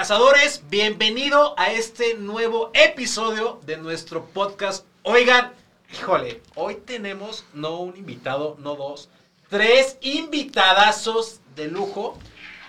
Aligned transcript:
Cazadores, 0.00 0.62
bienvenido 0.70 1.52
a 1.58 1.72
este 1.72 2.14
nuevo 2.14 2.70
episodio 2.72 3.60
de 3.66 3.76
nuestro 3.76 4.24
podcast. 4.24 4.86
Oigan, 5.02 5.52
híjole, 5.92 6.40
hoy 6.54 6.76
tenemos 6.76 7.44
no 7.52 7.80
un 7.80 7.98
invitado, 7.98 8.56
no 8.60 8.76
dos, 8.76 9.10
tres 9.50 9.98
invitadazos 10.00 11.40
de 11.54 11.68
lujo, 11.68 12.16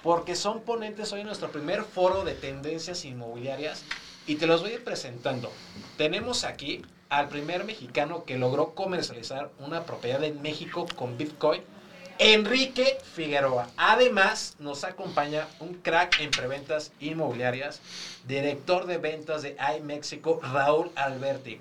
porque 0.03 0.35
son 0.35 0.59
ponentes 0.63 1.13
hoy 1.13 1.21
en 1.21 1.27
nuestro 1.27 1.49
primer 1.53 1.83
foro 1.83 2.25
de 2.25 2.33
tendencias 2.33 3.05
inmobiliarias 3.05 3.85
y 4.27 4.35
te 4.35 4.45
los 4.45 4.59
voy 4.61 4.71
a 4.71 4.73
ir 4.73 4.83
presentando. 4.83 5.53
Tenemos 5.95 6.43
aquí 6.43 6.81
al 7.07 7.29
primer 7.29 7.63
mexicano 7.63 8.25
que 8.25 8.37
logró 8.37 8.75
comercializar 8.75 9.51
una 9.57 9.85
propiedad 9.85 10.21
en 10.25 10.41
México 10.41 10.85
con 10.97 11.17
Bitcoin 11.17 11.61
Enrique 12.19 12.97
Figueroa. 13.13 13.67
Además, 13.77 14.55
nos 14.59 14.83
acompaña 14.83 15.47
un 15.59 15.75
crack 15.75 16.19
en 16.19 16.31
preventas 16.31 16.91
inmobiliarias, 16.99 17.81
director 18.25 18.85
de 18.85 18.97
ventas 18.97 19.41
de 19.41 19.55
iMéxico, 19.77 20.39
Raúl 20.41 20.91
Alberti. 20.95 21.59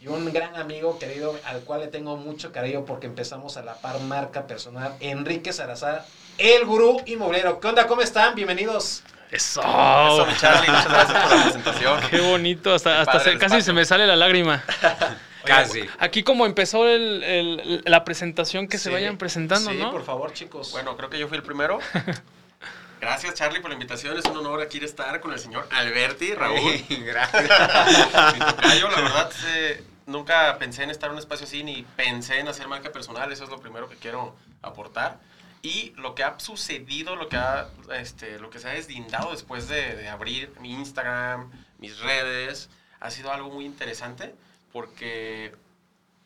Y 0.00 0.08
un 0.08 0.30
gran 0.32 0.54
amigo 0.56 0.98
querido 0.98 1.38
al 1.44 1.60
cual 1.60 1.80
le 1.80 1.86
tengo 1.86 2.16
mucho 2.16 2.52
cariño 2.52 2.84
porque 2.84 3.06
empezamos 3.06 3.56
a 3.56 3.62
la 3.62 3.74
par 3.74 4.00
marca 4.00 4.46
personal, 4.46 4.94
Enrique 5.00 5.52
Salazar, 5.52 6.04
el 6.36 6.64
gurú 6.66 7.00
inmobiliario. 7.06 7.58
¿Qué 7.58 7.68
onda? 7.68 7.86
¿Cómo 7.86 8.02
están? 8.02 8.34
Bienvenidos. 8.34 9.02
Eso. 9.30 9.60
Eso, 9.62 10.26
Charlie, 10.38 10.70
muchas 10.70 10.88
gracias 10.88 11.22
por 11.22 11.36
la 11.36 11.42
presentación. 11.42 12.00
Qué 12.10 12.20
bonito, 12.20 12.72
hasta, 12.72 13.00
hasta 13.00 13.18
se, 13.18 13.38
casi 13.38 13.62
se 13.62 13.72
me 13.72 13.84
sale 13.84 14.06
la 14.06 14.14
lágrima. 14.14 14.62
Casi. 15.44 15.84
Aquí 15.98 16.22
como 16.22 16.46
empezó 16.46 16.88
el, 16.88 17.22
el, 17.22 17.82
la 17.84 18.04
presentación, 18.04 18.68
que 18.68 18.78
se 18.78 18.90
vayan 18.90 19.18
presentando, 19.18 19.70
sí, 19.70 19.76
¿no? 19.76 19.90
por 19.90 20.04
favor, 20.04 20.32
chicos. 20.32 20.72
Bueno, 20.72 20.96
creo 20.96 21.10
que 21.10 21.18
yo 21.18 21.28
fui 21.28 21.36
el 21.36 21.42
primero. 21.42 21.78
Gracias, 23.00 23.34
Charlie, 23.34 23.60
por 23.60 23.70
la 23.70 23.74
invitación. 23.74 24.16
Es 24.16 24.24
un 24.24 24.36
honor 24.38 24.62
aquí 24.62 24.82
estar 24.82 25.20
con 25.20 25.32
el 25.32 25.38
señor 25.38 25.68
Alberti, 25.70 26.32
Raúl. 26.34 26.82
Gracias. 26.88 28.80
Yo, 28.80 28.88
la 28.88 29.00
verdad, 29.00 29.30
eh, 29.48 29.84
nunca 30.06 30.56
pensé 30.58 30.84
en 30.84 30.90
estar 30.90 31.08
en 31.08 31.14
un 31.14 31.18
espacio 31.18 31.44
así, 31.44 31.62
ni 31.62 31.82
pensé 31.96 32.38
en 32.38 32.48
hacer 32.48 32.66
marca 32.66 32.92
personal. 32.92 33.30
Eso 33.30 33.44
es 33.44 33.50
lo 33.50 33.58
primero 33.60 33.90
que 33.90 33.96
quiero 33.96 34.34
aportar. 34.62 35.18
Y 35.60 35.92
lo 35.96 36.14
que 36.14 36.24
ha 36.24 36.38
sucedido, 36.40 37.16
lo 37.16 37.28
que, 37.28 37.36
ha, 37.36 37.68
este, 37.94 38.38
lo 38.38 38.48
que 38.48 38.58
se 38.58 38.68
ha 38.68 38.72
deslindado 38.72 39.32
después 39.32 39.68
de, 39.68 39.96
de 39.96 40.08
abrir 40.08 40.52
mi 40.60 40.72
Instagram, 40.72 41.50
mis 41.78 41.98
redes, 42.00 42.70
ha 43.00 43.10
sido 43.10 43.32
algo 43.32 43.50
muy 43.50 43.66
interesante 43.66 44.34
porque 44.74 45.54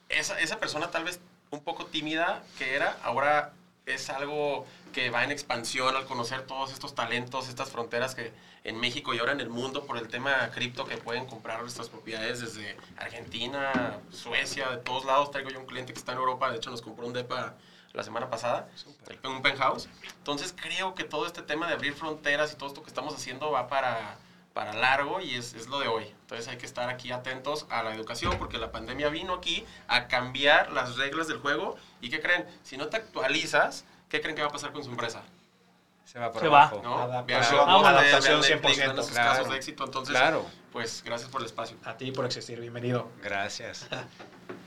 esa, 0.09 0.41
esa 0.41 0.59
persona 0.59 0.91
tal 0.91 1.05
vez 1.05 1.21
un 1.51 1.61
poco 1.61 1.85
tímida 1.85 2.43
que 2.57 2.75
era, 2.75 2.97
ahora 3.03 3.53
es 3.85 4.09
algo 4.09 4.67
que 4.95 5.11
va 5.11 5.23
en 5.23 5.31
expansión 5.31 5.95
al 5.95 6.07
conocer 6.07 6.47
todos 6.47 6.73
estos 6.73 6.95
talentos, 6.95 7.51
estas 7.51 7.71
fronteras 7.71 8.15
que 8.15 8.33
en 8.65 8.81
México 8.81 9.13
y 9.13 9.19
ahora 9.19 9.33
en 9.33 9.41
el 9.41 9.51
mundo 9.51 9.85
por 9.85 9.99
el 9.99 10.09
tema 10.09 10.51
cripto 10.55 10.87
que 10.87 10.97
pueden 10.97 11.27
comprar 11.27 11.61
nuestras 11.61 11.91
propiedades 11.91 12.41
desde 12.41 12.75
Argentina, 12.97 14.01
Suecia, 14.11 14.71
de 14.71 14.79
todos 14.79 15.05
lados. 15.05 15.31
Traigo 15.31 15.51
yo 15.51 15.61
un 15.61 15.67
cliente 15.67 15.93
que 15.93 15.99
está 15.99 16.13
en 16.13 16.19
Europa, 16.19 16.51
de 16.51 16.57
hecho 16.57 16.71
nos 16.71 16.81
compró 16.81 17.07
un 17.07 17.13
DEPA 17.13 17.55
la 17.93 18.03
semana 18.03 18.31
pasada, 18.31 18.67
un 19.25 19.43
penthouse. 19.43 19.91
Entonces 20.17 20.55
creo 20.57 20.95
que 20.95 21.05
todo 21.05 21.27
este 21.27 21.43
tema 21.43 21.67
de 21.67 21.75
abrir 21.75 21.93
fronteras 21.93 22.51
y 22.53 22.57
todo 22.57 22.71
esto 22.71 22.83
que 22.83 22.89
estamos 22.89 23.15
haciendo 23.15 23.51
va 23.51 23.69
para 23.69 24.17
para 24.59 24.73
largo 24.73 25.21
y 25.21 25.37
es, 25.37 25.55
es, 25.55 25.69
lo 25.69 25.79
de 25.79 25.87
hoy. 25.87 26.03
Entonces 26.23 26.49
hay 26.49 26.57
que 26.57 26.67
estar 26.67 26.89
aquí 26.89 27.13
atentos 27.13 27.65
a 27.71 27.85
la 27.85 27.95
educación 27.95 28.37
porque 28.39 28.59
la 28.59 28.73
pandemia 28.73 29.09
vino 29.09 29.35
aquí 29.35 29.65
a 29.87 30.09
cambiar 30.09 30.73
las 30.73 30.97
reglas 30.97 31.29
del 31.29 31.39
juego 31.39 31.77
y 32.01 32.11
¿qué 32.11 32.21
creen? 32.21 32.45
Si 32.65 32.77
no 32.77 32.89
te 32.89 32.97
actualizas, 32.97 33.85
¿qué 34.09 34.21
creen 34.21 34.35
que 34.35 34.43
va 34.43 34.49
a 34.49 34.51
pasar 34.51 34.73
con 34.73 34.83
su 34.83 34.91
empresa? 34.91 35.23
Se 36.05 36.19
va 36.19 36.33
por 36.33 36.41
Se 36.41 36.49
abajo. 36.49 36.79
va. 36.79 36.83
¿No? 36.83 36.99
Adaptación, 36.99 37.67
Vean, 37.67 37.87
adaptación 37.87 38.41
Netflix, 38.41 38.77
100%. 38.77 38.77
vean 38.79 38.99
esos 38.99 39.11
claro. 39.13 39.31
casos 39.31 39.49
de 39.49 39.57
éxito. 39.59 39.85
Entonces, 39.85 40.17
Claro. 40.17 40.45
pues 40.73 41.05
gracias 41.05 41.31
por 41.31 41.41
el 41.41 41.47
espacio. 41.47 41.77
A 41.85 41.97
ti 41.97 42.11
por 42.11 42.25
existir, 42.25 42.59
bienvenido. 42.59 43.09
Gracias. 43.23 43.87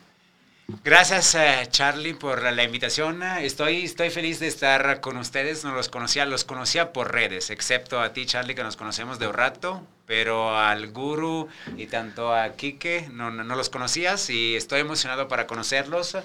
Gracias, 0.83 1.35
eh, 1.35 1.67
Charlie, 1.69 2.13
por 2.13 2.41
la 2.41 2.63
invitación. 2.63 3.21
Estoy, 3.23 3.83
estoy 3.83 4.09
feliz 4.09 4.39
de 4.39 4.47
estar 4.47 5.01
con 5.01 5.17
ustedes. 5.17 5.63
No 5.63 5.73
los 5.73 5.89
conocía, 5.89 6.25
los 6.25 6.43
conocía 6.43 6.93
por 6.93 7.11
redes, 7.11 7.49
excepto 7.49 7.99
a 8.01 8.13
ti, 8.13 8.25
Charlie, 8.25 8.55
que 8.55 8.63
nos 8.63 8.77
conocemos 8.77 9.19
de 9.19 9.27
un 9.27 9.33
rato, 9.33 9.85
pero 10.05 10.57
al 10.57 10.91
Guru 10.91 11.47
y 11.77 11.87
tanto 11.87 12.33
a 12.35 12.49
Kike 12.53 13.09
no, 13.11 13.31
no, 13.31 13.43
no 13.43 13.55
los 13.55 13.69
conocías 13.69 14.29
y 14.29 14.55
estoy 14.55 14.81
emocionado 14.81 15.27
para 15.27 15.47
conocerlos. 15.47 16.17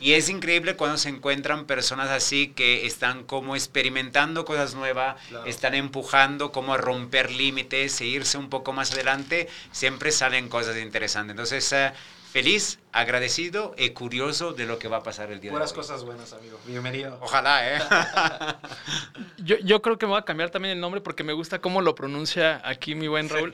Y 0.00 0.14
es 0.14 0.28
increíble 0.28 0.74
cuando 0.74 0.98
se 0.98 1.08
encuentran 1.10 1.64
personas 1.66 2.10
así 2.10 2.48
que 2.48 2.86
están 2.86 3.22
como 3.22 3.54
experimentando 3.54 4.44
cosas 4.44 4.74
nuevas, 4.74 5.16
Claro. 5.28 5.46
están 5.46 5.74
empujando 5.74 6.50
como 6.50 6.74
a 6.74 6.76
romper 6.76 7.30
límites 7.30 8.00
e 8.00 8.06
irse 8.06 8.36
un 8.36 8.50
poco 8.50 8.72
más 8.72 8.90
adelante, 8.92 9.48
siempre 9.70 10.10
salen 10.10 10.48
cosas 10.48 10.76
interesantes. 10.76 11.30
Entonces, 11.32 11.72
eh, 11.72 11.92
feliz, 12.32 12.78
agradecido 12.92 13.74
y 13.76 13.90
curioso 13.90 14.54
de 14.54 14.64
lo 14.64 14.78
que 14.78 14.88
va 14.88 14.98
a 14.98 15.02
pasar 15.02 15.30
el 15.30 15.40
día 15.40 15.50
Puras 15.50 15.70
de 15.70 15.74
hoy. 15.74 15.82
cosas 15.82 16.02
buenas, 16.02 16.32
amigo. 16.32 16.58
Bienvenido. 16.66 17.18
Ojalá, 17.20 17.76
¿eh? 17.76 17.78
Yo, 19.36 19.56
yo 19.58 19.82
creo 19.82 19.98
que 19.98 20.06
me 20.06 20.12
voy 20.12 20.20
a 20.20 20.24
cambiar 20.24 20.48
también 20.50 20.72
el 20.72 20.80
nombre 20.80 21.02
porque 21.02 21.24
me 21.24 21.34
gusta 21.34 21.60
cómo 21.60 21.82
lo 21.82 21.94
pronuncia 21.94 22.62
aquí 22.64 22.94
mi 22.94 23.06
buen 23.06 23.28
Raúl. 23.28 23.52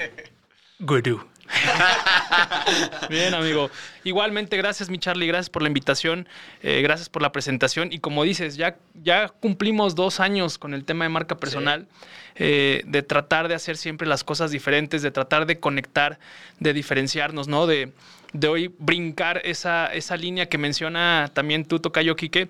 Gurú. 0.78 1.26
Bien, 3.08 3.34
amigo. 3.34 3.70
Igualmente, 4.04 4.56
gracias, 4.56 4.90
mi 4.90 4.98
Charlie. 4.98 5.26
Gracias 5.26 5.50
por 5.50 5.62
la 5.62 5.68
invitación. 5.68 6.28
eh, 6.62 6.82
gracias 6.82 7.08
por 7.08 7.22
la 7.22 7.32
presentación. 7.32 7.92
Y 7.92 7.98
como 7.98 8.22
dices, 8.22 8.56
ya, 8.56 8.76
ya 8.94 9.28
cumplimos 9.28 9.94
dos 9.96 10.20
años 10.20 10.58
con 10.58 10.74
el 10.74 10.84
tema 10.84 11.04
de 11.04 11.08
marca 11.08 11.36
personal, 11.36 11.88
eh, 12.36 12.82
de 12.86 13.02
tratar 13.02 13.48
de 13.48 13.54
hacer 13.54 13.76
siempre 13.76 14.06
las 14.06 14.22
cosas 14.22 14.50
diferentes, 14.50 15.02
de 15.02 15.10
tratar 15.10 15.46
de 15.46 15.58
conectar, 15.58 16.18
de 16.60 16.72
diferenciarnos, 16.74 17.48
¿no? 17.48 17.66
De, 17.66 17.92
de 18.32 18.48
hoy 18.48 18.74
brincar 18.78 19.40
esa, 19.44 19.86
esa 19.86 20.16
línea 20.16 20.48
que 20.48 20.58
menciona 20.58 21.30
también 21.32 21.64
tú, 21.64 21.80
Tocayo 21.80 22.16
Quique, 22.16 22.48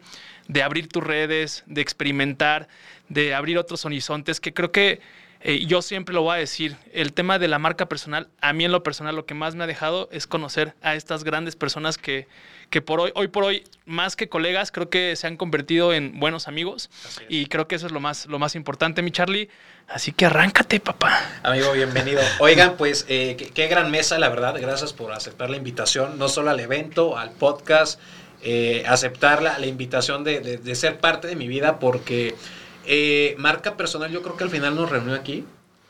de 0.49 0.62
abrir 0.62 0.89
tus 0.89 1.05
redes, 1.05 1.62
de 1.66 1.81
experimentar, 1.81 2.69
de 3.09 3.34
abrir 3.34 3.59
otros 3.59 3.84
horizontes, 3.84 4.41
que 4.41 4.53
creo 4.53 4.72
que 4.72 5.00
eh, 5.41 5.65
yo 5.66 5.82
siempre 5.82 6.15
lo 6.15 6.22
voy 6.22 6.37
a 6.37 6.38
decir, 6.38 6.76
el 6.93 7.12
tema 7.12 7.38
de 7.38 7.49
la 7.49 7.59
marca 7.59 7.87
personal, 7.87 8.28
a 8.41 8.53
mí 8.53 8.65
en 8.65 8.72
lo 8.72 8.82
personal 8.82 9.15
lo 9.16 9.25
que 9.26 9.34
más 9.34 9.54
me 9.54 9.65
ha 9.65 9.66
dejado 9.66 10.09
es 10.12 10.26
conocer 10.26 10.75
a 10.82 10.94
estas 10.94 11.25
grandes 11.25 11.54
personas 11.56 11.97
que, 11.99 12.26
que 12.71 12.82
por 12.82 13.00
hoy, 13.00 13.12
hoy 13.15 13.28
por 13.28 13.44
hoy, 13.44 13.65
más 13.87 14.16
que 14.16 14.28
colegas, 14.28 14.72
creo 14.72 14.91
que 14.91 15.15
se 15.16 15.26
han 15.26 15.37
convertido 15.37 15.93
en 15.94 16.19
buenos 16.21 16.49
amigos 16.49 16.91
y 17.28 17.47
creo 17.47 17.69
que 17.69 17.76
eso 17.76 17.87
es 17.87 17.93
lo 17.93 18.00
más, 18.00 18.26
lo 18.26 18.38
más 18.38 18.54
importante, 18.54 19.00
mi 19.03 19.10
Charlie. 19.10 19.49
Así 19.88 20.12
que 20.12 20.26
arráncate, 20.26 20.81
papá. 20.81 21.19
Amigo, 21.43 21.72
bienvenido. 21.72 22.20
Oigan, 22.41 22.76
pues 22.76 23.06
eh, 23.09 23.37
qué, 23.38 23.49
qué 23.50 23.69
gran 23.69 23.91
mesa, 23.91 24.19
la 24.19 24.28
verdad. 24.28 24.55
Gracias 24.60 24.93
por 24.93 25.12
aceptar 25.12 25.49
la 25.49 25.56
invitación, 25.56 26.19
no 26.19 26.28
solo 26.28 26.50
al 26.50 26.60
evento, 26.60 27.16
al 27.16 27.31
podcast, 27.31 27.99
eh, 28.43 28.84
aceptar 28.87 29.41
la, 29.43 29.59
la 29.59 29.66
invitación 29.66 30.25
de, 30.25 30.41
de- 30.41 30.59
de 30.59 30.75
ser 30.75 30.99
parte 30.99 31.26
de 31.26 31.37
mi 31.37 31.49
vida, 31.49 31.78
porque 31.78 32.34
eh, 32.88 33.34
marca 33.38 33.76
personal 33.76 34.10
yo 34.10 34.22
creo 34.22 34.37
que 34.37 34.44
al 34.44 34.50
final 34.50 34.75
nos 34.75 34.91
reunió 34.91 35.15
aquí, 35.15 35.44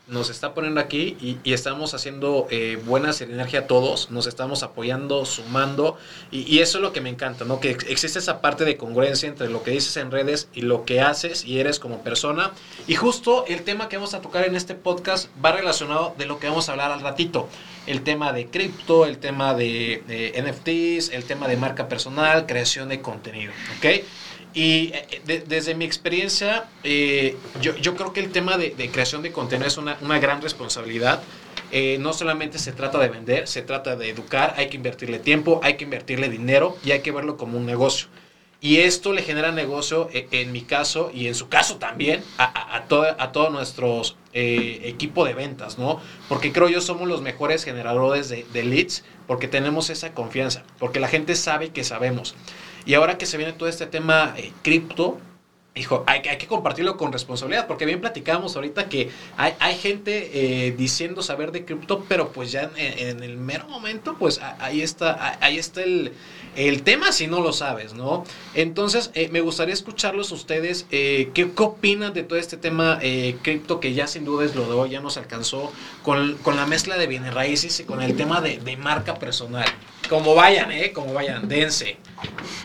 nos 0.07 0.31
está 0.31 0.55
poniendo 0.55 0.81
aquí 0.81 1.15
y, 1.21 1.37
y 1.43 1.53
estamos 1.53 1.93
haciendo 1.93 2.47
eh, 2.49 2.79
buena 2.83 3.13
sinergia 3.13 3.67
todos, 3.67 4.09
nos 4.09 4.25
estamos 4.25 4.63
apoyando, 4.63 5.23
sumando 5.23 5.99
y, 6.31 6.39
y 6.51 6.61
eso 6.61 6.79
es 6.79 6.81
lo 6.81 6.91
que 6.93 6.99
me 6.99 7.09
encanta, 7.11 7.45
¿no? 7.45 7.59
Que 7.59 7.69
ex- 7.69 7.85
existe 7.87 8.17
esa 8.17 8.41
parte 8.41 8.65
de 8.65 8.75
congruencia 8.75 9.29
entre 9.29 9.49
lo 9.49 9.61
que 9.61 9.69
dices 9.69 9.95
en 9.97 10.09
redes 10.09 10.47
y 10.55 10.61
lo 10.61 10.83
que 10.83 10.99
haces 10.99 11.45
y 11.45 11.59
eres 11.59 11.79
como 11.79 12.01
persona. 12.01 12.53
Y 12.87 12.95
justo 12.95 13.45
el 13.47 13.61
tema 13.61 13.87
que 13.87 13.97
vamos 13.97 14.15
a 14.15 14.21
tocar 14.21 14.45
en 14.45 14.55
este 14.55 14.73
podcast 14.73 15.29
va 15.45 15.51
relacionado 15.51 16.15
de 16.17 16.25
lo 16.25 16.39
que 16.39 16.47
vamos 16.49 16.69
a 16.69 16.71
hablar 16.71 16.91
al 16.91 17.01
ratito. 17.01 17.47
El 17.85 18.01
tema 18.01 18.33
de 18.33 18.47
cripto, 18.47 19.05
el 19.05 19.19
tema 19.19 19.53
de, 19.53 20.03
de 20.07 20.41
NFTs, 20.41 21.09
el 21.13 21.23
tema 21.25 21.47
de 21.47 21.55
marca 21.55 21.87
personal, 21.87 22.47
creación 22.47 22.89
de 22.89 22.99
contenido, 23.01 23.53
¿ok? 23.77 24.03
Y 24.53 24.91
eh, 24.93 25.21
de- 25.25 25.39
desde 25.41 25.75
mi 25.75 25.85
experiencia, 25.85 26.65
eh, 26.83 27.35
yo, 27.61 27.75
yo 27.77 27.95
creo 27.95 28.13
que 28.13 28.19
el 28.19 28.31
tema 28.31 28.57
de, 28.57 28.71
de 28.71 28.89
creación 28.89 29.21
de 29.21 29.31
contenido 29.31 29.67
es 29.67 29.77
una, 29.77 29.97
una 30.01 30.19
gran 30.19 30.41
responsabilidad. 30.41 31.21
Eh, 31.71 31.97
no 31.99 32.13
solamente 32.13 32.57
se 32.57 32.71
trata 32.71 32.97
de 32.97 33.09
vender, 33.09 33.47
se 33.47 33.61
trata 33.61 33.95
de 33.95 34.09
educar, 34.09 34.55
hay 34.57 34.69
que 34.69 34.77
invertirle 34.77 35.19
tiempo, 35.19 35.59
hay 35.63 35.75
que 35.75 35.83
invertirle 35.83 36.27
dinero 36.29 36.75
y 36.83 36.91
hay 36.91 37.01
que 37.01 37.11
verlo 37.11 37.37
como 37.37 37.57
un 37.57 37.65
negocio. 37.67 38.07
Y 38.61 38.77
esto 38.77 39.13
le 39.13 39.21
genera 39.21 39.51
negocio, 39.53 40.09
eh, 40.11 40.27
en 40.31 40.51
mi 40.51 40.63
caso 40.63 41.11
y 41.13 41.27
en 41.27 41.35
su 41.35 41.47
caso 41.47 41.77
también, 41.77 42.23
a, 42.37 42.43
a, 42.43 42.75
a, 42.77 42.85
toda- 42.87 43.15
a 43.19 43.31
todo 43.31 43.51
nuestro 43.51 44.01
eh, 44.33 44.81
equipo 44.83 45.23
de 45.25 45.33
ventas, 45.35 45.77
¿no? 45.77 46.01
Porque 46.27 46.51
creo 46.51 46.67
yo 46.69 46.81
somos 46.81 47.07
los 47.07 47.21
mejores 47.21 47.63
generadores 47.63 48.27
de, 48.29 48.45
de 48.51 48.63
leads 48.63 49.05
porque 49.27 49.47
tenemos 49.47 49.89
esa 49.91 50.13
confianza, 50.13 50.63
porque 50.79 50.99
la 50.99 51.07
gente 51.07 51.35
sabe 51.35 51.69
que 51.69 51.83
sabemos. 51.83 52.35
Y 52.85 52.93
ahora 52.93 53.17
que 53.17 53.25
se 53.25 53.37
viene 53.37 53.53
todo 53.53 53.69
este 53.69 53.85
tema 53.85 54.33
eh, 54.37 54.51
cripto, 54.61 55.19
hijo, 55.75 56.03
hay, 56.07 56.21
hay, 56.27 56.37
que 56.37 56.47
compartirlo 56.47 56.97
con 56.97 57.11
responsabilidad, 57.11 57.67
porque 57.67 57.85
bien 57.85 58.01
platicábamos 58.01 58.55
ahorita 58.55 58.89
que 58.89 59.09
hay, 59.37 59.53
hay 59.59 59.75
gente 59.75 60.31
eh, 60.33 60.71
diciendo 60.71 61.21
saber 61.21 61.51
de 61.51 61.65
cripto, 61.65 62.05
pero 62.07 62.31
pues 62.31 62.51
ya 62.51 62.71
en, 62.75 63.23
el 63.23 63.37
mero 63.37 63.67
momento, 63.67 64.15
pues 64.17 64.39
ahí 64.59 64.81
está, 64.81 65.37
ahí 65.41 65.57
está 65.57 65.83
el, 65.83 66.13
el 66.55 66.83
tema 66.83 67.11
si 67.11 67.27
no 67.27 67.41
lo 67.41 67.53
sabes, 67.53 67.93
¿no? 67.93 68.23
Entonces, 68.53 69.11
eh, 69.13 69.29
me 69.31 69.41
gustaría 69.41 69.73
escucharlos 69.73 70.31
ustedes, 70.31 70.85
eh, 70.91 71.31
¿qué, 71.33 71.51
¿qué, 71.51 71.63
opinan 71.63 72.13
de 72.13 72.23
todo 72.23 72.37
este 72.39 72.57
tema 72.57 72.99
eh, 73.01 73.37
cripto 73.41 73.79
que 73.79 73.93
ya 73.93 74.07
sin 74.07 74.25
duda 74.25 74.45
es 74.45 74.55
lo 74.55 74.65
de 74.65 74.73
hoy, 74.73 74.89
ya 74.89 74.99
nos 74.99 75.17
alcanzó 75.17 75.71
con, 76.03 76.35
con 76.37 76.55
la 76.55 76.65
mezcla 76.65 76.97
de 76.97 77.07
bienes 77.07 77.33
raíces 77.33 77.79
y 77.79 77.83
con 77.83 78.01
el 78.01 78.15
tema 78.15 78.41
de, 78.41 78.57
de 78.57 78.77
marca 78.77 79.15
personal? 79.15 79.65
Como 80.09 80.33
vayan, 80.33 80.71
¿eh? 80.71 80.91
Como 80.91 81.13
vayan, 81.13 81.47
dense. 81.47 81.97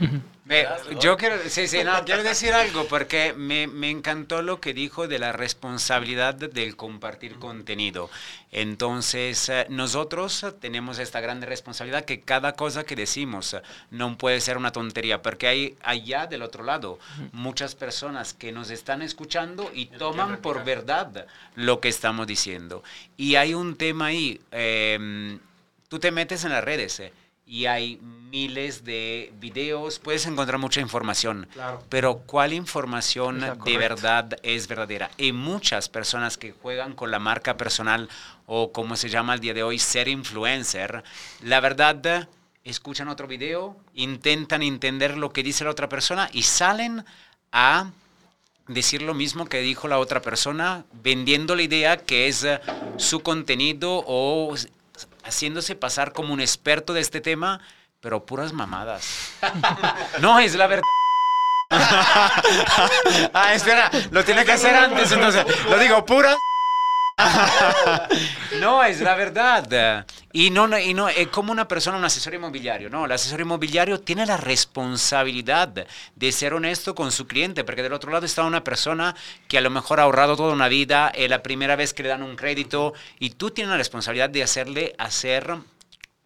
Me, 0.47 0.67
yo 1.01 1.17
quiero, 1.17 1.37
sí, 1.49 1.67
sí, 1.67 1.83
no, 1.85 1.93
quiero 2.05 2.23
decir 2.23 2.53
algo 2.53 2.85
porque 2.87 3.33
me, 3.33 3.67
me, 3.67 3.89
encantó 3.89 4.43
lo 4.43 4.61
que 4.61 4.75
dijo 4.75 5.09
de 5.09 5.19
la 5.19 5.33
responsabilidad 5.33 6.35
del 6.35 6.77
compartir 6.77 7.39
contenido. 7.39 8.11
Entonces, 8.53 9.49
eh, 9.49 9.67
nosotros 9.71 10.45
tenemos 10.61 10.99
esta 10.99 11.23
grande 11.23 11.47
responsabilidad 11.47 12.05
que 12.05 12.21
cada 12.21 12.53
cosa 12.53 12.85
que 12.85 12.95
decimos 12.95 13.57
no 13.91 14.19
puede 14.19 14.43
ser 14.43 14.59
una 14.59 14.71
tontería, 14.71 15.23
porque 15.23 15.47
hay 15.47 15.77
allá 15.83 16.27
del 16.27 16.43
otro 16.43 16.63
lado 16.63 16.99
muchas 17.33 17.75
personas 17.75 18.35
que 18.35 18.53
nos 18.53 18.69
están 18.69 19.01
escuchando 19.01 19.71
y 19.73 19.87
toman 19.87 20.43
por 20.43 20.63
verdad 20.63 21.27
lo 21.55 21.81
que 21.81 21.89
estamos 21.89 22.27
diciendo. 22.27 22.85
Y 23.17 23.37
hay 23.37 23.55
un 23.55 23.77
tema 23.77 24.07
ahí, 24.07 24.43
eh, 24.53 25.39
tú 25.89 25.99
te 25.99 26.11
metes 26.11 26.45
en 26.45 26.51
las 26.51 26.63
redes. 26.63 27.01
Eh, 27.01 27.13
y 27.47 27.67
hay 27.67 27.99
miles 28.31 28.85
de 28.85 29.33
videos, 29.39 29.99
puedes 29.99 30.27
encontrar 30.27 30.59
mucha 30.59 30.81
información, 30.81 31.47
claro. 31.53 31.83
pero 31.89 32.19
¿cuál 32.19 32.53
información 32.53 33.41
de 33.65 33.79
verdad 33.79 34.39
es 34.43 34.67
verdadera? 34.67 35.11
Hay 35.19 35.33
muchas 35.33 35.89
personas 35.89 36.37
que 36.37 36.53
juegan 36.53 36.95
con 36.95 37.11
la 37.11 37.19
marca 37.19 37.57
personal 37.57 38.09
o 38.47 38.73
como 38.73 38.97
se 38.97 39.09
llama 39.09 39.35
el 39.35 39.41
día 39.41 39.55
de 39.55 39.63
hoy, 39.63 39.79
ser 39.79 40.09
influencer. 40.09 41.05
La 41.43 41.61
verdad, 41.61 42.29
escuchan 42.65 43.09
otro 43.09 43.27
video, 43.27 43.77
intentan 43.95 44.63
entender 44.63 45.17
lo 45.17 45.33
que 45.33 45.43
dice 45.43 45.65
la 45.65 45.71
otra 45.71 45.89
persona 45.89 46.29
y 46.33 46.43
salen 46.43 47.05
a 47.53 47.91
decir 48.67 49.03
lo 49.03 49.15
mismo 49.15 49.47
que 49.47 49.61
dijo 49.61 49.89
la 49.89 49.99
otra 49.99 50.23
persona, 50.23 50.85
vendiendo 51.03 51.55
la 51.55 51.63
idea 51.63 51.99
que 51.99 52.29
es 52.29 52.47
su 52.97 53.21
contenido 53.21 54.03
o 54.07 54.55
haciéndose 55.25 55.75
pasar 55.75 56.13
como 56.13 56.33
un 56.33 56.41
experto 56.41 56.93
de 56.93 57.01
este 57.01 57.21
tema, 57.21 57.61
pero 58.01 58.25
puras 58.25 58.53
mamadas. 58.53 59.33
no, 60.21 60.39
es 60.39 60.55
la 60.55 60.67
verdad. 60.67 60.83
ah, 61.71 63.53
espera, 63.55 63.91
lo 64.11 64.25
tiene 64.25 64.45
que 64.45 64.53
hacer 64.53 64.75
antes, 64.75 65.11
entonces. 65.13 65.45
Lo 65.69 65.79
digo, 65.79 66.05
puras. 66.05 66.37
no, 68.61 68.83
es 68.85 69.01
la 69.01 69.15
verdad. 69.15 70.05
Y 70.37 70.51
no, 70.51 70.67
y 70.77 70.95
no 70.95 71.09
es 71.09 71.29
como 71.29 71.53
una 71.53 71.69
persona, 71.69 71.97
un 71.97 72.05
asesor 72.05 72.35
inmobiliario. 72.35 72.91
No, 72.91 73.05
el 73.05 73.13
asesor 73.13 73.41
inmobiliario 73.41 74.01
tiene 74.01 74.27
la 74.27 74.37
responsabilidad 74.37 75.87
de 76.17 76.33
ser 76.33 76.55
honesto 76.55 76.97
con 76.97 77.13
su 77.13 77.29
cliente, 77.29 77.63
porque 77.63 77.85
del 77.85 77.93
otro 77.93 78.11
lado 78.11 78.27
está 78.27 78.43
una 78.43 78.65
persona 78.65 79.15
que 79.47 79.59
a 79.59 79.61
lo 79.61 79.71
mejor 79.71 80.01
ha 80.01 80.03
ahorrado 80.03 80.37
toda 80.37 80.53
una 80.53 80.67
vida, 80.67 81.13
es 81.15 81.31
la 81.31 81.45
primera 81.45 81.77
vez 81.77 81.95
que 81.95 82.03
le 82.03 82.09
dan 82.09 82.25
un 82.25 82.35
crédito, 82.35 82.95
y 83.21 83.31
tú 83.31 83.53
tienes 83.53 83.71
la 83.71 83.77
responsabilidad 83.77 84.29
de 84.29 84.43
hacerle 84.43 84.97
hacer 84.99 85.55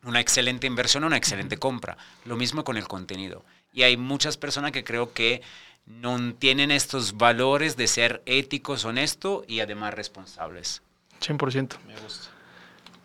una 0.03 0.21
excelente 0.21 0.67
inversión, 0.67 1.05
una 1.05 1.19
excelente 1.19 1.59
compra. 1.59 1.99
Lo 2.25 2.37
mismo 2.37 2.65
con 2.65 2.79
el 2.79 2.89
contenido. 2.89 3.45
Y 3.75 3.83
hay 3.83 3.99
muchas 3.99 4.39
personas 4.39 4.73
que 4.73 4.85
creo 4.85 5.13
que 5.13 5.43
no 5.85 6.33
tienen 6.33 6.71
estos 6.71 7.19
valores 7.19 7.77
de 7.77 7.87
ser 7.87 8.23
éticos, 8.25 8.87
honestos 8.87 9.45
y 9.47 9.61
además 9.61 9.93
responsables. 9.93 10.81
100%. 11.21 11.77
Me 11.87 11.95
gusta. 12.01 12.38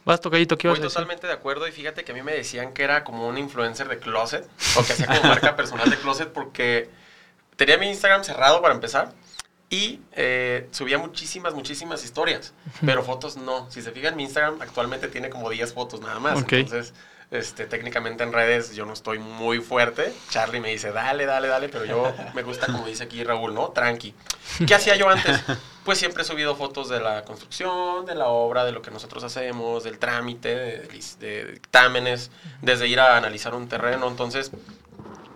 Vas, 0.05 0.19
tocadito, 0.19 0.57
¿qué 0.57 0.67
vas 0.67 0.75
Estoy 0.75 0.89
totalmente 0.89 1.27
de 1.27 1.33
acuerdo 1.33 1.67
y 1.67 1.71
fíjate 1.71 2.03
que 2.03 2.11
a 2.11 2.15
mí 2.15 2.21
me 2.21 2.33
decían 2.33 2.73
que 2.73 2.83
era 2.83 3.03
como 3.03 3.27
un 3.27 3.37
influencer 3.37 3.87
de 3.87 3.99
closet 3.99 4.47
o 4.75 4.83
que 4.83 4.93
hacía 4.93 5.07
como 5.07 5.23
marca 5.23 5.55
personal 5.55 5.89
de 5.89 5.97
closet 5.97 6.29
porque 6.29 6.89
tenía 7.55 7.77
mi 7.77 7.87
Instagram 7.87 8.23
cerrado 8.23 8.61
para 8.61 8.73
empezar 8.73 9.13
y 9.69 10.01
eh, 10.11 10.67
subía 10.71 10.99
muchísimas, 10.99 11.55
muchísimas 11.55 12.03
historias, 12.03 12.53
pero 12.85 13.01
fotos 13.03 13.37
no. 13.37 13.71
Si 13.71 13.81
se 13.81 13.91
fijan, 13.91 14.15
mi 14.15 14.23
Instagram 14.23 14.61
actualmente 14.61 15.07
tiene 15.07 15.31
como 15.31 15.49
10 15.49 15.73
fotos 15.73 15.99
nada 15.99 16.19
más. 16.19 16.43
Okay. 16.43 16.61
Entonces, 16.61 16.93
este, 17.31 17.65
técnicamente 17.65 18.23
en 18.23 18.31
redes 18.31 18.75
yo 18.75 18.85
no 18.85 18.93
estoy 18.93 19.17
muy 19.17 19.61
fuerte. 19.61 20.13
Charlie 20.29 20.59
me 20.59 20.69
dice, 20.69 20.91
dale, 20.91 21.25
dale, 21.25 21.47
dale, 21.47 21.69
pero 21.69 21.85
yo 21.85 22.13
me 22.35 22.43
gusta, 22.43 22.67
como 22.67 22.85
dice 22.85 23.03
aquí 23.03 23.23
Raúl, 23.23 23.55
¿no? 23.55 23.69
Tranqui. 23.69 24.13
¿Qué 24.67 24.75
hacía 24.75 24.95
yo 24.95 25.09
antes? 25.09 25.41
Pues 25.83 25.97
siempre 25.97 26.23
he 26.23 26.25
subido 26.25 26.55
fotos 26.55 26.87
de 26.89 26.99
la 26.99 27.25
construcción, 27.25 28.05
de 28.05 28.15
la 28.15 28.27
obra, 28.27 28.63
de 28.63 28.71
lo 28.71 28.81
que 28.81 28.89
nosotros 28.89 29.23
hacemos, 29.23 29.83
del 29.83 29.99
trámite, 29.99 30.55
de, 30.55 31.01
de 31.19 31.51
dictámenes, 31.51 32.31
desde 32.61 32.87
ir 32.87 32.99
a 32.99 33.17
analizar 33.17 33.53
un 33.53 33.67
terreno. 33.67 34.07
Entonces, 34.07 34.51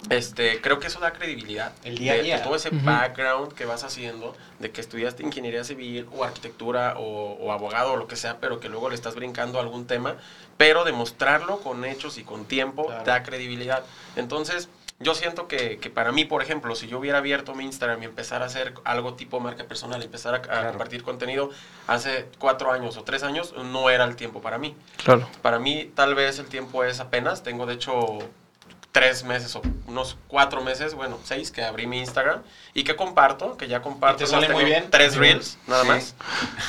este, 0.10 0.62
creo 0.62 0.80
que 0.80 0.88
eso 0.88 1.00
da 1.00 1.12
credibilidad. 1.12 1.74
El 1.84 1.98
día 1.98 2.14
a 2.14 2.16
día. 2.18 2.38
De 2.38 2.44
todo 2.44 2.56
ese 2.56 2.70
uh 2.70 2.72
-huh. 2.72 2.84
background 2.84 3.54
que 3.54 3.66
vas 3.66 3.84
haciendo, 3.84 4.36
de 4.60 4.72
que 4.72 4.82
estudiaste 4.82 5.24
ingeniería 5.24 5.64
civil 5.64 6.08
o 6.16 6.24
arquitectura 6.24 6.96
o, 6.98 7.34
o, 7.34 7.52
abogado 7.52 7.94
o 7.94 7.98
lo 7.98 8.08
que 8.08 8.16
sea, 8.16 8.38
pero 8.40 8.60
que 8.60 8.70
luego 8.70 8.90
le 8.90 8.96
estás 8.96 9.16
brincando 9.16 9.60
a 9.60 9.62
algún 9.62 9.86
tema, 9.86 10.16
pero 10.56 10.86
demostrarlo 10.86 11.60
con 11.60 11.84
hechos 11.84 12.18
y 12.18 12.24
con 12.24 12.46
tiempo 12.46 12.88
claro. 12.88 13.04
da 13.04 13.24
credibilidad. 13.24 13.84
Entonces, 14.16 14.70
yo 15.00 15.14
siento 15.14 15.48
que, 15.48 15.78
que, 15.78 15.90
para 15.90 16.12
mí, 16.12 16.26
por 16.26 16.42
ejemplo, 16.42 16.74
si 16.74 16.88
yo 16.88 16.98
hubiera 16.98 17.20
abierto 17.20 17.54
mi 17.54 17.64
Instagram 17.66 18.02
y 18.02 18.06
empezar 18.06 18.42
a 18.42 18.46
hacer 18.46 18.74
algo 18.84 19.14
tipo 19.14 19.40
marca 19.40 19.64
personal, 19.66 20.02
empezar 20.02 20.34
a, 20.34 20.38
a 20.38 20.42
claro. 20.42 20.70
compartir 20.70 21.04
contenido 21.04 21.52
hace 21.86 22.26
cuatro 22.40 22.72
años 22.72 22.98
o 22.98 23.04
tres 23.04 23.22
años, 23.22 23.54
no 23.56 23.92
era 23.92 24.06
el 24.06 24.16
tiempo 24.16 24.42
para 24.42 24.58
mí. 24.58 24.76
Claro. 25.04 25.28
Para 25.44 25.60
mí, 25.60 25.92
tal 25.94 26.16
vez 26.16 26.40
el 26.40 26.48
tiempo 26.48 26.84
es 26.84 27.00
apenas. 27.00 27.44
Tengo, 27.44 27.68
de 27.68 27.76
hecho, 27.76 28.20
tres 28.92 29.24
meses 29.24 29.56
o 29.56 29.62
unos 29.86 30.18
cuatro 30.28 30.64
meses, 30.64 30.94
bueno, 30.96 31.20
seis, 31.24 31.52
que 31.52 31.64
abrí 31.64 31.88
mi 31.88 32.00
Instagram 32.00 32.42
y 32.74 32.84
que 32.84 32.96
comparto, 32.96 33.56
que 33.56 33.68
ya 33.68 33.82
comparto. 33.82 34.24
¿Y 34.24 34.26
te 34.26 34.32
sale 34.32 34.50
muy 34.50 34.66
bien? 34.66 34.90
Tres 34.90 35.16
reels, 35.16 35.58
nada 35.68 35.84
sí. 35.84 35.88
más. 35.88 36.16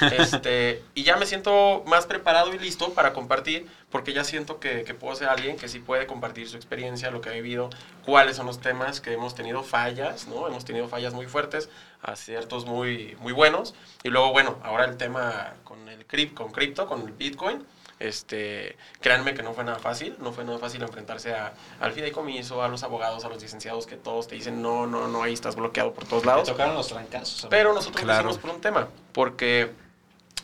Este, 0.13 0.83
y 0.95 1.05
ya 1.05 1.17
me 1.17 1.27
siento 1.27 1.83
más 1.87 2.07
preparado 2.07 2.55
y 2.55 2.59
listo 2.59 2.93
para 2.93 3.13
compartir, 3.13 3.67
porque 3.91 4.13
ya 4.13 4.25
siento 4.25 4.61
que, 4.61 4.85
que, 4.85 4.95
puedo 4.95 5.15
ser 5.17 5.29
alguien 5.29 5.57
que 5.57 5.69
sí 5.69 5.79
puede 5.79 6.07
compartir 6.07 6.49
su 6.49 6.57
experiencia, 6.57 7.11
lo 7.11 7.21
que 7.21 7.31
ha 7.31 7.33
vivido, 7.33 7.71
cuáles 8.05 8.37
son 8.37 8.47
los 8.47 8.61
temas 8.61 9.01
que 9.01 9.13
hemos 9.13 9.35
tenido 9.35 9.63
fallas, 9.63 10.29
¿no? 10.29 10.47
Hemos 10.47 10.65
tenido 10.65 10.89
fallas 10.89 11.15
muy 11.15 11.27
fuertes, 11.27 11.71
aciertos 12.03 12.67
muy, 12.67 13.17
muy 13.21 13.33
buenos. 13.33 13.75
Y 14.03 14.11
luego, 14.11 14.33
bueno, 14.33 14.59
ahora 14.63 14.85
el 14.85 14.97
tema 14.97 15.55
con 15.65 15.89
el 15.89 16.05
cripto, 16.07 16.43
con 16.43 16.53
cripto, 16.53 16.87
con 16.87 17.03
el 17.03 17.13
Bitcoin 17.13 17.65
este, 17.99 18.77
créanme 19.01 19.35
que 19.35 19.43
no 19.43 19.55
fue 19.55 19.65
nada 19.65 19.79
fácil, 19.79 20.17
no 20.21 20.33
fue 20.33 20.45
nada 20.45 20.59
fácil 20.59 20.83
enfrentarse 20.83 21.35
a, 21.35 21.53
al 21.81 21.93
fideicomiso, 21.93 22.63
a 22.63 22.69
los 22.69 22.83
abogados, 22.83 23.25
a 23.25 23.29
los 23.29 23.43
licenciados 23.43 23.87
que 23.87 23.97
todos 23.97 24.29
te 24.29 24.35
dicen 24.35 24.63
no, 24.63 24.87
no, 24.87 25.09
no, 25.09 25.23
ahí 25.23 25.33
estás 25.33 25.57
bloqueado 25.57 25.93
por 25.93 26.07
todos 26.07 26.25
lados. 26.25 26.45
Te 26.45 26.53
tocaron 26.53 26.75
los 26.75 26.89
trancazos. 26.89 27.47
Pero 27.51 27.73
nosotros 27.73 28.03
claro. 28.03 28.25
lo 28.25 28.31
hicimos 28.31 28.39
por 28.39 28.55
un 28.55 28.61
tema, 28.61 28.89
porque 29.13 29.73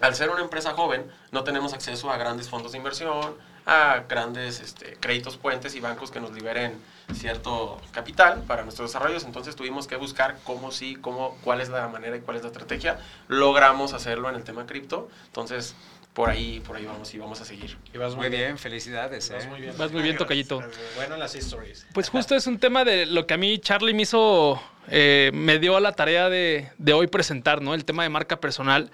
al 0.00 0.14
ser 0.14 0.31
una 0.31 0.43
empresa 0.43 0.75
joven 0.75 1.11
no 1.31 1.45
tenemos 1.45 1.73
acceso 1.73 2.11
a 2.11 2.17
grandes 2.17 2.49
fondos 2.49 2.73
de 2.73 2.79
inversión, 2.79 3.37
a 3.67 4.05
grandes 4.09 4.61
este, 4.61 4.97
créditos 5.00 5.37
puentes 5.37 5.75
y 5.75 5.81
bancos 5.81 6.11
que 6.11 6.21
nos 6.21 6.33
liberen 6.33 6.79
cierto 7.14 7.81
capital 7.93 8.43
para 8.43 8.62
nuestros 8.62 8.90
desarrollos. 8.90 9.25
Entonces 9.25 9.57
tuvimos 9.57 9.87
que 9.87 9.97
buscar 9.97 10.38
cómo 10.45 10.71
sí, 10.71 10.97
cómo, 10.97 11.38
cuál 11.43 11.61
es 11.61 11.69
la 11.71 11.88
manera 11.88 12.17
y 12.17 12.21
cuál 12.21 12.37
es 12.37 12.43
la 12.43 12.49
estrategia. 12.49 12.99
Logramos 13.29 13.95
hacerlo 13.95 14.29
en 14.29 14.35
el 14.35 14.45
tema 14.45 14.67
cripto. 14.67 15.09
Entonces 15.26 15.75
por 16.14 16.30
ahí, 16.30 16.62
por 16.64 16.76
ahí 16.76 16.87
vamos 16.87 17.12
y 17.12 17.18
vamos 17.18 17.40
a 17.40 17.44
seguir. 17.44 17.76
Y 17.92 17.99
vas 17.99 18.14
muy, 18.14 18.28
muy 18.28 18.30
bien. 18.30 18.42
bien, 18.42 18.59
felicidades. 18.59 19.30
Vas 19.30 19.44
¿eh? 19.44 19.49
muy 19.49 19.61
bien, 19.61 19.76
vas 19.76 19.90
muy 19.90 20.00
bien 20.00 20.16
Tocayito. 20.16 20.62
Bueno, 20.94 21.16
las 21.16 21.35
stories. 21.35 21.87
Pues 21.92 22.09
justo 22.09 22.37
es 22.37 22.47
un 22.47 22.59
tema 22.59 22.85
de 22.85 23.04
lo 23.04 23.26
que 23.26 23.35
a 23.35 23.37
mí 23.37 23.59
Charlie 23.59 23.94
me 23.94 24.02
hizo, 24.02 24.62
eh, 24.88 25.33
me 25.35 25.59
dio 25.59 25.78
la 25.80 25.92
tarea 25.92 26.30
de, 26.30 26.71
de, 26.78 26.92
hoy 26.92 27.09
presentar, 27.09 27.61
¿no? 27.61 27.75
El 27.75 27.85
tema 27.85 28.04
de 28.04 28.11
marca 28.11 28.40
personal, 28.40 28.92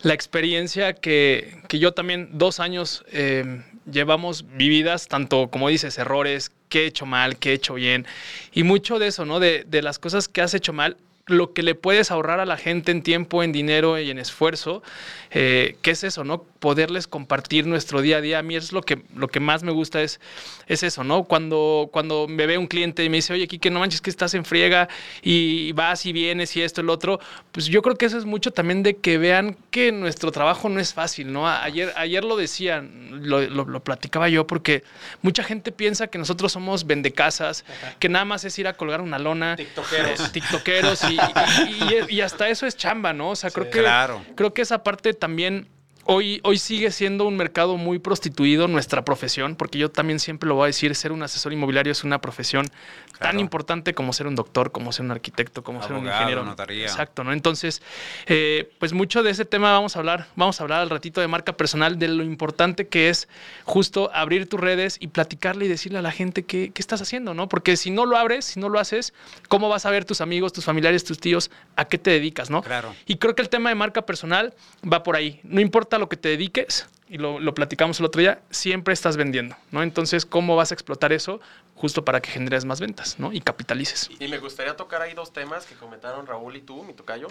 la 0.00 0.14
experiencia 0.14 0.94
que, 0.94 1.62
que 1.68 1.78
yo 1.78 1.92
también 1.92 2.30
dos 2.32 2.60
años 2.60 3.04
eh, 3.12 3.62
llevamos 3.90 4.46
vividas, 4.56 5.06
tanto 5.06 5.50
como 5.50 5.68
dices, 5.68 5.98
errores, 5.98 6.50
qué 6.70 6.84
he 6.84 6.86
hecho 6.86 7.04
mal, 7.04 7.36
qué 7.36 7.50
he 7.50 7.52
hecho 7.52 7.74
bien, 7.74 8.06
y 8.52 8.62
mucho 8.62 8.98
de 8.98 9.08
eso, 9.08 9.26
¿no? 9.26 9.38
De, 9.38 9.64
de 9.66 9.82
las 9.82 9.98
cosas 9.98 10.28
que 10.28 10.40
has 10.40 10.54
hecho 10.54 10.72
mal, 10.72 10.96
lo 11.26 11.54
que 11.54 11.62
le 11.62 11.74
puedes 11.74 12.10
ahorrar 12.10 12.40
a 12.40 12.46
la 12.46 12.56
gente 12.58 12.92
en 12.92 13.02
tiempo, 13.02 13.42
en 13.42 13.52
dinero 13.52 13.98
y 13.98 14.10
en 14.10 14.18
esfuerzo, 14.18 14.82
eh, 15.30 15.76
¿qué 15.80 15.92
es 15.92 16.04
eso, 16.04 16.22
no? 16.22 16.42
Poderles 16.42 17.06
compartir 17.06 17.66
nuestro 17.66 18.02
día 18.02 18.18
a 18.18 18.20
día. 18.20 18.38
A 18.38 18.42
mí 18.42 18.56
es 18.56 18.72
lo 18.72 18.82
que, 18.82 19.02
lo 19.14 19.28
que 19.28 19.40
más 19.40 19.62
me 19.62 19.72
gusta 19.72 20.02
es, 20.02 20.20
es 20.66 20.82
eso, 20.82 21.02
¿no? 21.02 21.24
Cuando, 21.24 21.88
cuando 21.92 22.28
me 22.28 22.46
ve 22.46 22.58
un 22.58 22.66
cliente 22.66 23.04
y 23.04 23.08
me 23.08 23.16
dice, 23.16 23.32
oye, 23.32 23.48
Kike, 23.48 23.70
no 23.70 23.80
manches 23.80 24.02
que 24.02 24.10
estás 24.10 24.34
en 24.34 24.44
friega 24.44 24.88
y 25.22 25.72
vas 25.72 26.04
y 26.04 26.12
vienes 26.12 26.54
y 26.56 26.62
esto 26.62 26.82
lo 26.82 26.92
otro, 26.92 27.20
pues 27.52 27.66
yo 27.66 27.80
creo 27.80 27.96
que 27.96 28.04
eso 28.06 28.18
es 28.18 28.26
mucho 28.26 28.50
también 28.52 28.82
de 28.82 28.96
que 28.96 29.16
vean 29.16 29.56
que 29.70 29.92
nuestro 29.92 30.30
trabajo 30.30 30.68
no 30.68 30.78
es 30.78 30.92
fácil, 30.92 31.32
¿no? 31.32 31.48
Ayer, 31.48 31.92
ayer 31.96 32.22
lo 32.22 32.36
decían, 32.36 33.26
lo, 33.26 33.40
lo, 33.40 33.64
lo 33.64 33.82
platicaba 33.82 34.28
yo, 34.28 34.46
porque 34.46 34.84
mucha 35.22 35.42
gente 35.42 35.72
piensa 35.72 36.08
que 36.08 36.18
nosotros 36.18 36.52
somos 36.52 36.86
vendecasas, 36.86 37.64
Ajá. 37.66 37.94
que 37.98 38.10
nada 38.10 38.26
más 38.26 38.44
es 38.44 38.58
ir 38.58 38.68
a 38.68 38.74
colgar 38.74 39.00
una 39.00 39.18
lona, 39.18 39.56
tiktokeros, 39.56 40.20
eh, 40.20 40.28
tiktokeros 40.32 41.04
y 41.04 41.13
y, 41.18 42.14
y, 42.16 42.20
hasta 42.20 42.48
eso 42.48 42.66
es 42.66 42.76
chamba, 42.76 43.12
¿no? 43.12 43.30
O 43.30 43.36
sea, 43.36 43.50
creo 43.50 43.70
que 43.70 43.80
claro. 43.80 44.24
creo 44.34 44.54
que 44.54 44.62
esa 44.62 44.82
parte 44.82 45.14
también 45.14 45.68
Hoy, 46.06 46.40
hoy 46.44 46.58
sigue 46.58 46.90
siendo 46.90 47.26
un 47.26 47.36
mercado 47.36 47.78
muy 47.78 47.98
prostituido 47.98 48.68
nuestra 48.68 49.06
profesión, 49.06 49.56
porque 49.56 49.78
yo 49.78 49.90
también 49.90 50.20
siempre 50.20 50.46
lo 50.46 50.56
voy 50.56 50.64
a 50.64 50.66
decir, 50.66 50.94
ser 50.94 51.12
un 51.12 51.22
asesor 51.22 51.54
inmobiliario 51.54 51.92
es 51.92 52.04
una 52.04 52.20
profesión 52.20 52.66
tan 53.18 53.40
importante 53.40 53.94
como 53.94 54.12
ser 54.12 54.26
un 54.26 54.34
doctor, 54.34 54.70
como 54.70 54.92
ser 54.92 55.06
un 55.06 55.12
arquitecto, 55.12 55.64
como 55.64 55.82
ser 55.82 55.92
un 55.92 56.06
ingeniero. 56.06 56.44
Notaría. 56.44 56.84
Exacto, 56.84 57.24
¿no? 57.24 57.32
Entonces, 57.32 57.80
eh, 58.26 58.70
pues 58.78 58.92
mucho 58.92 59.22
de 59.22 59.30
ese 59.30 59.46
tema 59.46 59.72
vamos 59.72 59.96
a 59.96 60.00
hablar, 60.00 60.26
vamos 60.36 60.60
a 60.60 60.64
hablar 60.64 60.82
al 60.82 60.90
ratito 60.90 61.22
de 61.22 61.28
marca 61.28 61.54
personal, 61.54 61.98
de 61.98 62.08
lo 62.08 62.22
importante 62.22 62.86
que 62.86 63.08
es 63.08 63.28
justo 63.64 64.10
abrir 64.12 64.46
tus 64.46 64.60
redes 64.60 64.98
y 65.00 65.08
platicarle 65.08 65.64
y 65.64 65.68
decirle 65.68 65.98
a 66.00 66.02
la 66.02 66.12
gente 66.12 66.42
qué, 66.42 66.70
qué 66.74 66.82
estás 66.82 67.00
haciendo, 67.00 67.32
¿no? 67.32 67.48
Porque 67.48 67.78
si 67.78 67.90
no 67.90 68.04
lo 68.04 68.18
abres, 68.18 68.44
si 68.44 68.60
no 68.60 68.68
lo 68.68 68.78
haces, 68.78 69.14
¿cómo 69.48 69.70
vas 69.70 69.86
a 69.86 69.90
ver 69.90 70.04
tus 70.04 70.20
amigos, 70.20 70.52
tus 70.52 70.66
familiares, 70.66 71.02
tus 71.04 71.18
tíos, 71.18 71.50
a 71.76 71.86
qué 71.86 71.96
te 71.96 72.10
dedicas, 72.10 72.50
¿no? 72.50 72.62
Claro. 72.62 72.94
Y 73.06 73.16
creo 73.16 73.34
que 73.34 73.40
el 73.40 73.48
tema 73.48 73.70
de 73.70 73.74
marca 73.74 74.02
personal 74.02 74.52
va 74.84 75.02
por 75.02 75.16
ahí. 75.16 75.40
No 75.44 75.62
importa 75.62 75.93
lo 75.98 76.08
que 76.08 76.16
te 76.16 76.30
dediques, 76.30 76.86
y 77.08 77.18
lo, 77.18 77.54
platicamos 77.54 78.00
el 78.00 78.06
otro 78.06 78.20
día, 78.20 78.40
siempre 78.50 78.94
estás 78.94 79.16
vendiendo, 79.16 79.56
¿no? 79.70 79.82
Entonces, 79.82 80.24
¿cómo 80.24 80.56
vas 80.56 80.70
a 80.70 80.74
explotar 80.74 81.12
eso 81.12 81.40
justo 81.74 82.04
para 82.04 82.20
que 82.20 82.30
generes 82.30 82.64
más 82.64 82.80
ventas, 82.80 83.18
¿no? 83.18 83.32
Y 83.32 83.40
capitalices. 83.40 84.08
Y, 84.18 84.28
me 84.28 84.38
gustaría 84.38 84.74
tocar 84.76 85.02
ahí 85.02 85.12
dos 85.12 85.32
temas 85.32 85.66
que 85.66 85.74
comentaron 85.74 86.26
Raúl 86.26 86.56
y 86.56 86.62
tú, 86.62 86.82
mi 86.82 86.94
tocayo. 86.94 87.28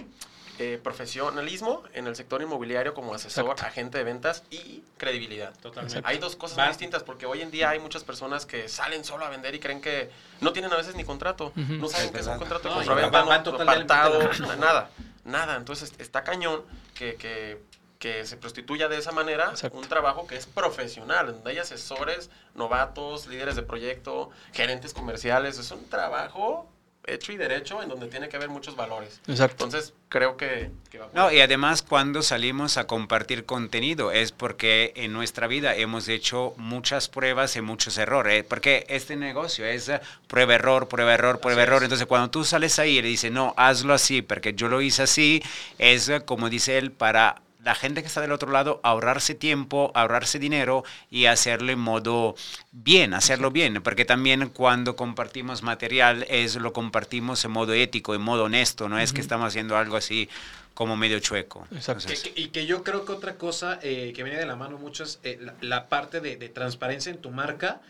Eh, 0.59 0.79
profesionalismo 0.83 1.81
en 1.93 2.05
el 2.05 2.15
sector 2.15 2.43
inmobiliario 2.43 2.93
como 2.93 3.15
asesor, 3.15 3.55
agente 3.59 3.97
de 3.97 4.03
ventas 4.03 4.43
y 4.51 4.83
credibilidad. 4.97 5.51
Totalmente. 5.59 5.99
Hay 6.05 6.19
dos 6.19 6.35
cosas 6.35 6.67
distintas 6.69 7.01
porque 7.01 7.25
hoy 7.25 7.41
en 7.41 7.49
día 7.49 7.71
hay 7.71 7.79
muchas 7.79 8.03
personas 8.03 8.45
que 8.45 8.69
salen 8.69 9.03
solo 9.03 9.25
a 9.25 9.29
vender 9.29 9.55
y 9.55 9.59
creen 9.59 9.81
que 9.81 10.11
no 10.41 10.53
tienen 10.53 10.71
a 10.71 10.75
veces 10.75 10.93
ni 10.93 11.03
contrato, 11.03 11.51
no 11.55 11.89
saben 11.89 12.11
qué 12.11 12.19
es 12.19 12.27
un 12.27 12.37
contrato 12.37 12.69
de 12.69 12.85
no, 12.85 12.95
no, 12.95 14.55
nada, 14.57 14.91
nada. 15.25 15.55
Entonces 15.55 15.91
está 15.97 16.23
cañón 16.23 16.61
que, 16.93 17.15
que 17.15 17.59
que 18.03 18.25
se 18.25 18.35
prostituya 18.35 18.89
de 18.89 18.97
esa 18.97 19.13
manera 19.13 19.53
un 19.71 19.87
trabajo 19.87 20.27
que 20.27 20.35
es 20.35 20.45
profesional, 20.45 21.27
donde 21.27 21.51
hay 21.51 21.59
asesores, 21.59 22.29
novatos, 22.53 23.27
líderes 23.27 23.55
de 23.55 23.63
proyecto, 23.63 24.29
gerentes 24.51 24.93
comerciales. 24.93 25.57
Es 25.57 25.71
un 25.71 25.87
trabajo 25.87 26.69
hecho 27.07 27.31
y 27.31 27.37
derecho 27.37 27.81
en 27.81 27.87
donde 27.87 28.07
tiene 28.07 28.27
que 28.27 28.35
haber 28.35 28.49
muchos 28.49 28.75
valores. 28.75 29.21
Exacto. 29.25 29.63
Entonces, 29.63 29.93
creo 30.09 30.35
que, 30.35 30.69
va 30.99 31.09
No, 31.13 31.31
y 31.31 31.39
además 31.39 31.81
cuando 31.81 32.21
salimos 32.23 32.75
a 32.75 32.87
compartir 32.87 33.45
contenido 33.45 34.11
es 34.11 34.33
porque 34.33 34.91
en 34.97 35.13
nuestra 35.13 35.47
vida 35.47 35.73
hemos 35.73 36.09
hecho 36.09 36.53
muchas 36.57 37.07
pruebas 37.07 37.55
y 37.55 37.61
muchos 37.61 37.97
errores, 37.97 38.43
porque 38.43 38.85
este 38.89 39.15
negocio 39.15 39.65
es 39.65 39.89
prueba 40.27 40.55
error, 40.55 40.89
prueba 40.89 41.13
error, 41.13 41.39
prueba 41.39 41.63
error. 41.63 41.83
Entonces, 41.83 42.05
cuando 42.05 42.29
tú 42.29 42.43
sales 42.43 42.77
ahí 42.79 42.97
y 42.97 43.01
le 43.01 43.07
dices, 43.07 43.31
"No, 43.31 43.53
hazlo 43.55 43.93
así, 43.93 44.21
porque 44.21 44.53
yo 44.53 44.67
lo 44.67 44.81
hice 44.81 45.03
así", 45.03 45.41
es 45.77 46.11
como 46.25 46.49
dice 46.49 46.77
él 46.77 46.91
para 46.91 47.41
la 47.63 47.75
gente 47.75 48.01
que 48.01 48.07
está 48.07 48.21
del 48.21 48.31
otro 48.31 48.51
lado 48.51 48.79
ahorrarse 48.83 49.35
tiempo, 49.35 49.91
ahorrarse 49.95 50.39
dinero 50.39 50.83
y 51.09 51.25
hacerlo 51.25 51.71
en 51.71 51.79
modo 51.79 52.35
bien, 52.71 53.13
hacerlo 53.13 53.51
bien, 53.51 53.81
porque 53.81 54.05
también 54.05 54.49
cuando 54.49 54.95
compartimos 54.95 55.63
material 55.63 56.25
es 56.29 56.55
lo 56.55 56.73
compartimos 56.73 57.43
en 57.45 57.51
modo 57.51 57.73
ético, 57.73 58.15
en 58.15 58.21
modo 58.21 58.45
honesto, 58.45 58.89
no 58.89 58.99
es 58.99 59.13
que 59.13 59.21
estamos 59.21 59.47
haciendo 59.47 59.77
algo 59.77 59.95
así 59.95 60.29
como 60.73 60.97
medio 60.97 61.19
chueco. 61.19 61.67
Exacto. 61.71 62.11
y 62.35 62.47
que 62.47 62.65
yo 62.65 62.83
creo 62.83 63.05
que 63.05 63.11
otra 63.11 63.35
cosa 63.35 63.79
eh, 63.81 64.11
que 64.15 64.23
viene 64.23 64.39
de 64.39 64.45
la 64.45 64.55
mano 64.55 64.77
mucho 64.77 65.03
es 65.03 65.19
eh, 65.23 65.39
la, 65.61 65.87
parte 65.87 66.19
de, 66.19 66.35
transparencia 66.49 67.11
en 67.11 67.19
tu 67.19 67.29
marca 67.29 67.81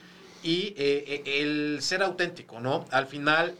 y 0.43 0.73
eh, 0.77 1.23
el 1.25 1.81
ser 1.81 2.03
auténtico, 2.03 2.59
¿no? 2.59 2.85
Al 2.91 3.07
final 3.07 3.55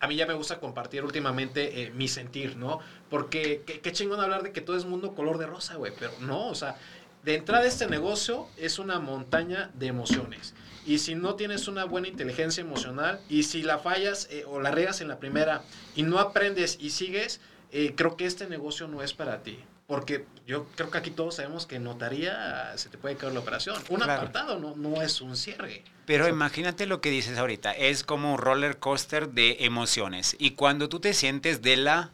a 0.00 0.06
mí 0.06 0.16
ya 0.16 0.26
me 0.26 0.34
gusta 0.34 0.58
compartir 0.58 1.04
últimamente 1.04 1.82
eh, 1.82 1.90
mi 1.90 2.08
sentir, 2.08 2.56
¿no? 2.56 2.80
Porque 3.10 3.62
qué, 3.66 3.92
chingón 3.92 4.20
hablar 4.20 4.42
de 4.42 4.52
que 4.52 4.60
todo 4.60 4.76
es 4.76 4.84
mundo 4.84 5.14
color 5.14 5.38
de 5.38 5.46
rosa, 5.46 5.74
güey, 5.74 5.92
pero 5.98 6.12
no, 6.20 6.48
o 6.48 6.54
sea, 6.54 6.76
de 7.24 7.34
entrada 7.34 7.66
este 7.66 7.86
negocio 7.86 8.46
es 8.56 8.78
una 8.78 9.00
montaña 9.00 9.70
de 9.74 9.88
emociones. 9.88 10.54
Y 10.86 10.98
si 10.98 11.14
no 11.14 11.34
tienes 11.34 11.68
una 11.68 11.84
buena 11.84 12.08
inteligencia 12.08 12.62
emocional 12.62 13.20
y 13.28 13.42
si 13.42 13.62
la 13.62 13.78
fallas 13.78 14.28
eh, 14.30 14.44
o 14.46 14.60
la 14.60 14.70
regas 14.70 15.00
en 15.00 15.08
la 15.08 15.18
primera 15.18 15.62
y 15.94 16.04
no 16.04 16.18
aprendes 16.18 16.78
y 16.80 16.90
sigues, 16.90 17.40
eh, 17.72 17.94
creo 17.96 18.16
que 18.16 18.26
este 18.26 18.46
negocio 18.46 18.88
no 18.88 19.02
es 19.02 19.12
para 19.12 19.42
ti. 19.42 19.58
Porque 19.86 20.24
yo 20.46 20.66
creo 20.76 20.88
que 20.88 20.98
aquí 20.98 21.10
todos 21.10 21.34
sabemos 21.34 21.66
que 21.66 21.80
notaría 21.80 22.72
se 22.76 22.88
te 22.88 22.96
puede 22.96 23.16
caer 23.16 23.32
la 23.32 23.40
operación. 23.40 23.76
Un 23.88 24.04
apartado 24.04 24.58
no, 24.58 24.76
no 24.76 25.02
es 25.02 25.20
un 25.20 25.36
cierre. 25.36 25.82
Pero 26.06 26.28
imagínate 26.28 26.86
lo 26.86 27.00
que 27.00 27.10
dices 27.10 27.36
ahorita. 27.36 27.72
Es 27.72 28.04
como 28.04 28.34
un 28.34 28.38
roller 28.38 28.78
coaster 28.78 29.30
de 29.30 29.58
emociones. 29.60 30.36
Y 30.38 30.52
cuando 30.52 30.88
tú 30.88 31.00
te 31.00 31.12
sientes 31.12 31.60
de 31.60 31.76
la... 31.76 32.12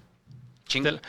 Ching 0.66 1.00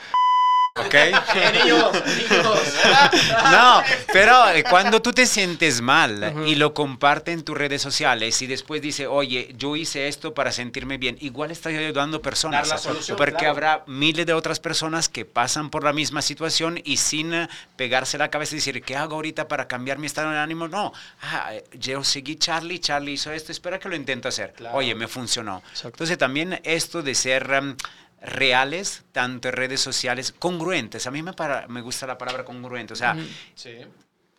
¿Ok? 0.78 0.94
no, 3.52 3.84
pero 4.14 4.50
eh, 4.50 4.64
cuando 4.64 5.02
tú 5.02 5.12
te 5.12 5.26
sientes 5.26 5.82
mal 5.82 6.46
y 6.46 6.56
lo 6.56 6.74
compartes 6.74 7.34
en 7.34 7.44
tus 7.44 7.58
redes 7.58 7.82
sociales 7.82 8.42
y 8.42 8.48
después 8.48 8.82
dice, 8.82 9.08
oye, 9.08 9.54
yo 9.58 9.76
hice 9.76 10.08
esto 10.08 10.34
para 10.34 10.52
sentirme 10.52 10.98
bien, 10.98 11.18
igual 11.20 11.52
estás 11.52 11.74
ayudando 11.74 12.22
personas. 12.22 12.88
porque 13.18 13.48
habrá 13.48 13.84
miles 13.88 14.26
de 14.26 14.34
otras 14.34 14.60
personas 14.60 15.10
que 15.10 15.26
pasan 15.26 15.70
por 15.70 15.84
la 15.84 15.94
misma 15.94 16.22
situación 16.22 16.80
y 16.84 16.98
sin 16.98 17.34
eh, 17.34 17.50
pegarse 17.76 18.18
la 18.18 18.30
cabeza 18.30 18.56
y 18.56 18.60
decir, 18.60 18.82
¿qué 18.84 18.96
hago 18.96 19.16
ahorita 19.16 19.48
para 19.48 19.68
cambiar 19.68 19.98
mi 19.98 20.08
estado 20.08 20.32
de 20.32 20.38
ánimo? 20.38 20.68
No, 20.68 20.94
ah, 21.22 21.52
yo 21.74 22.04
seguí 22.04 22.36
Charlie, 22.36 22.80
Charlie 22.80 23.14
hizo 23.14 23.32
esto, 23.32 23.52
espera 23.52 23.80
que 23.80 23.90
lo 23.90 23.96
intento 23.96 24.28
hacer. 24.28 24.54
Oye, 24.74 24.94
me 24.96 25.08
funcionó. 25.08 25.64
Entonces 25.84 26.18
también 26.18 26.60
esto 26.64 27.02
de 27.02 27.16
ser... 27.16 27.50
Um, 27.50 27.76
reales, 28.22 29.04
tanto 29.12 29.50
en 29.50 29.56
redes 29.56 29.82
sociales, 29.82 30.34
congruentes. 30.38 31.08
A 31.08 31.12
mí 31.12 31.22
me, 31.24 31.34
para, 31.34 31.68
me 31.68 31.82
gusta 31.82 32.08
la 32.08 32.18
palabra 32.18 32.46
congruente. 32.46 32.94
O 32.94 32.96
sea, 32.96 33.16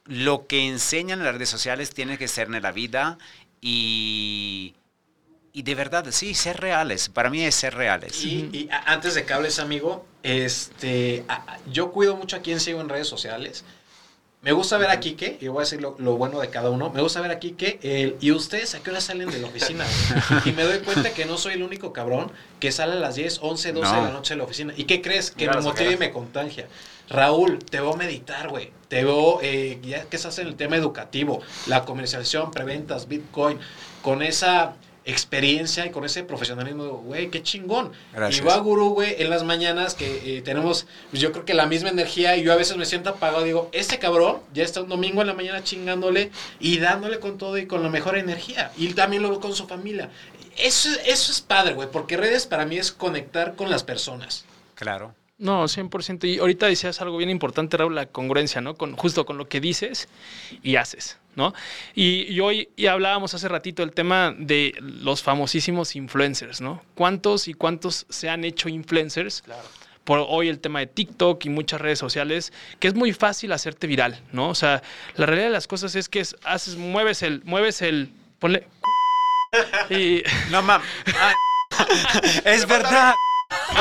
lo 0.04 0.46
que 0.46 0.66
enseñan 0.66 1.20
en 1.20 1.24
las 1.24 1.34
redes 1.34 1.50
sociales 1.50 1.90
tiene 1.90 2.18
que 2.18 2.28
ser 2.28 2.48
en 2.48 2.62
la 2.62 2.72
vida 2.72 3.18
y, 3.60 4.74
y 5.52 5.62
de 5.62 5.74
verdad, 5.74 6.06
sí, 6.10 6.34
ser 6.34 6.60
reales. 6.60 7.08
Para 7.08 7.30
mí 7.30 7.44
es 7.44 7.54
ser 7.54 7.74
reales. 7.74 8.24
Y, 8.24 8.68
antes 8.86 9.14
de 9.14 9.24
que 9.24 9.32
hables, 9.32 9.58
amigo, 9.58 10.06
este, 10.22 11.24
yo 11.70 11.92
cuido 11.92 12.16
mucho 12.16 12.36
a 12.36 12.40
quien 12.40 12.60
sigo 12.60 12.80
en 12.80 12.88
redes 12.88 13.08
sociales. 13.08 13.64
Me 14.40 14.52
gusta 14.52 14.78
ver 14.78 14.88
a 14.90 15.00
Kike, 15.00 15.38
y 15.40 15.48
voy 15.48 15.58
a 15.58 15.60
decir 15.62 15.80
lo, 15.82 15.94
bueno 15.94 16.38
de 16.38 16.48
cada 16.48 16.70
uno. 16.70 16.90
Me 16.90 17.02
gusta 17.02 17.20
ver 17.20 17.32
a 17.32 17.40
Kike, 17.40 17.80
el, 17.82 18.16
y 18.20 18.30
ustedes 18.30 18.76
a 18.76 18.80
qué 18.80 18.90
hora 18.90 19.00
salen 19.00 19.28
de 19.30 19.40
la 19.40 19.48
oficina. 19.48 19.84
y 20.44 20.52
me 20.52 20.62
doy 20.62 20.78
cuenta 20.78 21.10
que 21.12 21.24
no 21.26 21.36
soy 21.36 21.54
el 21.54 21.62
único 21.64 21.92
cabrón 21.92 22.30
que 22.60 22.70
sale 22.70 22.92
a 22.92 22.96
las 22.96 23.16
10, 23.16 23.40
11, 23.42 23.72
12 23.72 23.96
de 23.96 24.02
la 24.02 24.10
noche 24.10 24.34
de 24.34 24.38
la 24.38 24.44
oficina. 24.44 24.72
¿Y 24.76 24.84
qué 24.84 25.02
crees? 25.02 25.32
Que 25.32 25.48
me 25.48 25.60
motiva 25.60 25.90
y 25.90 25.96
me 25.96 26.12
contagia. 26.12 26.68
Raúl, 27.08 27.58
te 27.58 27.80
veo 27.80 27.94
meditar, 27.94 28.48
güey. 28.48 28.70
Te 28.86 29.02
veo, 29.02 29.40
eh, 29.42 29.80
ya 29.82 30.04
que 30.04 30.16
estás 30.16 30.38
en 30.38 30.46
el 30.46 30.54
tema 30.54 30.76
educativo, 30.76 31.40
la 31.66 31.84
comercialización, 31.84 32.52
preventas, 32.52 33.08
Bitcoin, 33.08 33.58
con 34.02 34.22
esa 34.22 34.76
experiencia 35.08 35.86
y 35.86 35.90
con 35.90 36.04
ese 36.04 36.22
profesionalismo, 36.22 36.84
güey, 36.98 37.30
qué 37.30 37.42
chingón. 37.42 37.92
Y 38.30 38.40
va 38.40 38.58
Guru, 38.58 38.90
güey, 38.90 39.16
en 39.18 39.30
las 39.30 39.42
mañanas 39.42 39.94
que 39.94 40.36
eh, 40.38 40.42
tenemos, 40.42 40.86
pues 41.10 41.22
yo 41.22 41.32
creo 41.32 41.44
que 41.46 41.54
la 41.54 41.66
misma 41.66 41.88
energía 41.88 42.36
y 42.36 42.42
yo 42.42 42.52
a 42.52 42.56
veces 42.56 42.76
me 42.76 42.84
siento 42.84 43.10
apagado, 43.10 43.42
digo, 43.42 43.70
este 43.72 43.98
cabrón 43.98 44.40
ya 44.52 44.64
está 44.64 44.82
un 44.82 44.88
domingo 44.88 45.22
en 45.22 45.28
la 45.28 45.34
mañana 45.34 45.64
chingándole 45.64 46.30
y 46.60 46.78
dándole 46.78 47.20
con 47.20 47.38
todo 47.38 47.56
y 47.56 47.66
con 47.66 47.82
la 47.82 47.88
mejor 47.88 48.18
energía. 48.18 48.70
Y 48.76 48.92
también 48.92 49.22
lo 49.22 49.40
con 49.40 49.54
su 49.54 49.66
familia. 49.66 50.10
Eso, 50.58 50.90
eso 51.06 51.32
es 51.32 51.40
padre, 51.40 51.74
güey, 51.74 51.88
porque 51.90 52.16
redes 52.16 52.46
para 52.46 52.66
mí 52.66 52.76
es 52.76 52.92
conectar 52.92 53.54
con 53.54 53.70
las 53.70 53.84
personas. 53.84 54.44
Claro. 54.74 55.14
No, 55.38 55.64
100%. 55.64 56.24
Y 56.24 56.38
ahorita 56.38 56.66
decías 56.66 57.00
algo 57.00 57.16
bien 57.16 57.30
importante, 57.30 57.76
Raúl, 57.76 57.94
la 57.94 58.06
congruencia, 58.06 58.60
¿no? 58.60 58.74
Con, 58.74 58.96
justo 58.96 59.24
con 59.24 59.38
lo 59.38 59.48
que 59.48 59.60
dices 59.60 60.08
y 60.64 60.76
haces, 60.76 61.18
¿no? 61.36 61.54
Y, 61.94 62.40
hoy 62.40 62.68
y 62.76 62.86
hablábamos 62.86 63.34
hace 63.34 63.46
ratito 63.46 63.84
el 63.84 63.92
tema 63.92 64.34
de 64.36 64.74
los 64.80 65.22
famosísimos 65.22 65.94
influencers, 65.94 66.60
¿no? 66.60 66.82
¿Cuántos 66.96 67.46
y 67.46 67.54
cuántos 67.54 68.06
se 68.08 68.28
han 68.28 68.44
hecho 68.44 68.68
influencers? 68.68 69.42
Claro. 69.42 69.62
Por 70.02 70.24
hoy 70.26 70.48
el 70.48 70.58
tema 70.58 70.80
de 70.80 70.86
TikTok 70.86 71.44
y 71.44 71.50
muchas 71.50 71.80
redes 71.80 72.00
sociales, 72.00 72.52
que 72.80 72.88
es 72.88 72.94
muy 72.94 73.12
fácil 73.12 73.52
hacerte 73.52 73.86
viral, 73.86 74.20
¿no? 74.32 74.48
O 74.48 74.54
sea, 74.56 74.82
la 75.14 75.26
realidad 75.26 75.48
de 75.48 75.52
las 75.52 75.68
cosas 75.68 75.94
es 75.94 76.08
que 76.08 76.24
haces, 76.44 76.76
mueves 76.76 77.22
el, 77.22 77.42
mueves 77.44 77.80
el, 77.82 78.10
ponle... 78.40 78.66
Y... 79.90 80.22
No, 80.50 80.62
mam. 80.62 80.82
es 82.44 82.66
verdad. 82.66 83.14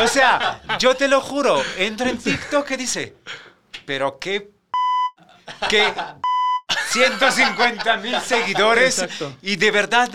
O 0.02 0.08
sea, 0.08 0.62
yo 0.80 0.96
te 0.96 1.08
lo 1.08 1.22
juro, 1.22 1.62
entra 1.78 2.10
en 2.10 2.18
TikTok 2.18 2.72
y 2.72 2.76
dice, 2.78 3.16
pero 3.86 4.20
qué, 4.20 4.50
qué 5.70 5.94
150 6.90 7.98
mil 7.98 8.20
seguidores 8.22 9.06
y 9.42 9.56
de 9.56 9.72
verdad 9.72 10.10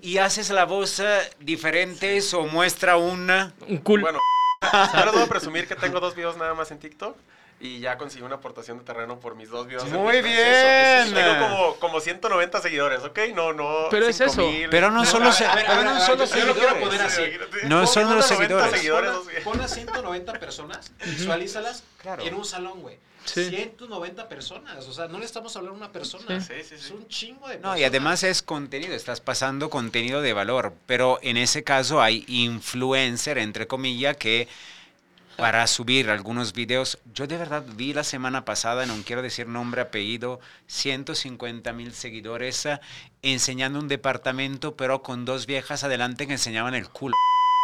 y 0.00 0.18
haces 0.18 0.50
la 0.50 0.64
voz 0.64 1.00
eh, 1.00 1.20
diferente 1.40 2.20
o 2.34 2.46
muestra 2.46 2.96
una 2.96 3.52
un 3.68 3.78
cool. 3.78 4.00
Bueno, 4.00 4.20
ahora 4.60 5.12
debo 5.12 5.26
presumir 5.26 5.66
que 5.66 5.74
tengo 5.74 6.00
dos 6.00 6.14
videos 6.14 6.36
nada 6.36 6.54
más 6.54 6.70
en 6.70 6.78
TikTok 6.78 7.16
y 7.58 7.80
ya 7.80 7.96
conseguí 7.96 8.22
una 8.24 8.36
aportación 8.36 8.78
de 8.78 8.84
terreno 8.84 9.18
por 9.18 9.34
mis 9.34 9.48
dos 9.48 9.66
videos. 9.66 9.84
en 9.84 9.92
Muy 9.94 10.20
bien. 10.22 11.14
Tengo 11.14 11.38
como, 11.48 11.76
como 11.76 12.00
190 12.00 12.60
seguidores, 12.60 13.00
¿ok? 13.02 13.18
No, 13.34 13.52
no. 13.52 13.86
Pero 13.90 14.06
es 14.06 14.16
5,000. 14.16 14.62
eso. 14.62 14.70
Pero 14.70 14.90
no 14.90 14.98
No, 15.00 15.04
solo, 15.06 15.28
a 15.28 15.32
se- 15.32 15.44
ver, 15.46 15.64
pero 15.66 15.82
no 15.84 16.00
solo 16.00 16.24
yo- 16.26 16.36
yo 16.36 16.46
lo 16.46 16.54
quiero 16.54 16.80
poner 16.80 17.10
seguidores. 17.10 17.48
así. 17.54 17.66
No 17.68 17.78
Pon 17.78 17.86
son 17.88 18.14
los 18.16 18.26
190 18.26 18.76
seguidores. 18.76 19.10
seguidores, 19.10 19.44
Pon, 19.44 19.60
a 19.60 19.68
190 19.68 20.32
personas, 20.34 20.92
visualízalas 21.04 21.82
Claro. 22.02 22.22
en 22.24 22.34
un 22.34 22.44
salón, 22.44 22.80
güey. 22.82 22.98
Sí. 23.24 23.48
190 23.48 24.28
personas, 24.28 24.86
o 24.86 24.92
sea, 24.92 25.08
no 25.08 25.18
le 25.18 25.24
estamos 25.24 25.56
hablando 25.56 25.74
a 25.74 25.86
una 25.86 25.92
persona. 25.92 26.40
Sí. 26.40 26.52
Sí. 26.62 26.74
Es 26.76 26.90
un 26.92 27.08
chingo 27.08 27.48
de 27.48 27.54
No, 27.56 27.60
personas. 27.62 27.80
y 27.80 27.84
además 27.84 28.22
es 28.22 28.40
contenido, 28.42 28.94
estás 28.94 29.20
pasando 29.20 29.68
contenido 29.68 30.22
de 30.22 30.32
valor, 30.32 30.74
pero 30.86 31.18
en 31.22 31.36
ese 31.36 31.64
caso 31.64 32.00
hay 32.00 32.24
influencer, 32.28 33.38
entre 33.38 33.66
comillas, 33.66 34.16
que 34.16 34.46
para 35.36 35.66
subir 35.66 36.10
algunos 36.10 36.52
videos, 36.52 36.98
yo 37.12 37.26
de 37.26 37.36
verdad 37.36 37.62
vi 37.76 37.92
la 37.92 38.04
semana 38.04 38.44
pasada, 38.44 38.86
no 38.86 38.94
quiero 39.04 39.22
decir 39.22 39.46
nombre, 39.46 39.82
apellido, 39.82 40.40
150 40.66 41.72
mil 41.72 41.92
seguidores 41.92 42.66
eh, 42.66 42.80
enseñando 43.22 43.78
un 43.78 43.88
departamento, 43.88 44.76
pero 44.76 45.02
con 45.02 45.24
dos 45.24 45.46
viejas 45.46 45.84
adelante 45.84 46.26
que 46.26 46.32
enseñaban 46.32 46.74
el 46.74 46.88
culo. 46.88 47.14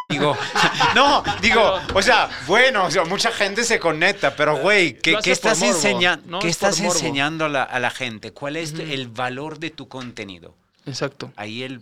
Digo, 0.08 0.36
no, 0.94 1.22
digo, 1.40 1.80
o 1.94 2.02
sea, 2.02 2.28
bueno, 2.46 2.84
o 2.84 2.90
sea, 2.90 3.04
mucha 3.04 3.32
gente 3.32 3.64
se 3.64 3.78
conecta, 3.78 4.36
pero 4.36 4.56
güey, 4.58 4.98
¿qué, 4.98 5.18
estás, 5.24 5.60
morbo, 5.60 6.20
¿no? 6.26 6.38
¿qué 6.40 6.48
Es 6.48 6.56
estás 6.56 6.80
enseñando 6.80 7.46
a 7.46 7.48
la, 7.48 7.62
a 7.62 7.80
la 7.80 7.90
gente? 7.90 8.32
¿Cuál 8.32 8.56
es 8.56 8.74
el 8.74 9.08
valor 9.08 9.58
de 9.58 9.70
tu 9.70 9.88
contenido? 9.88 10.54
Exacto. 10.84 11.32
Ahí 11.36 11.62
el 11.62 11.80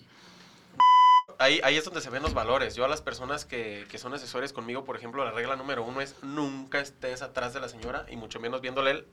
Ahí, 1.41 1.59
ahí 1.65 1.77
es 1.79 1.85
donde 1.87 2.03
se 2.03 2.11
ven 2.11 2.23
los 2.23 2.35
valores. 2.35 2.75
Yo 2.77 2.85
a 2.85 2.89
las 2.89 3.01
personas 3.01 3.47
que, 3.47 3.87
que 3.91 3.97
son 3.97 4.13
asesores 4.13 4.53
conmigo, 4.53 4.85
por 4.85 4.97
ejemplo, 4.97 5.25
la 5.25 5.31
regla 5.31 5.57
número 5.57 5.83
uno 5.83 6.03
es 6.03 6.15
nunca 6.23 6.81
estés 6.81 7.23
atrás 7.23 7.55
de 7.55 7.61
la 7.61 7.69
señora 7.71 8.05
y 8.11 8.17
mucho 8.17 8.39
menos 8.41 8.61
viéndole 8.61 8.91
el... 8.91 9.07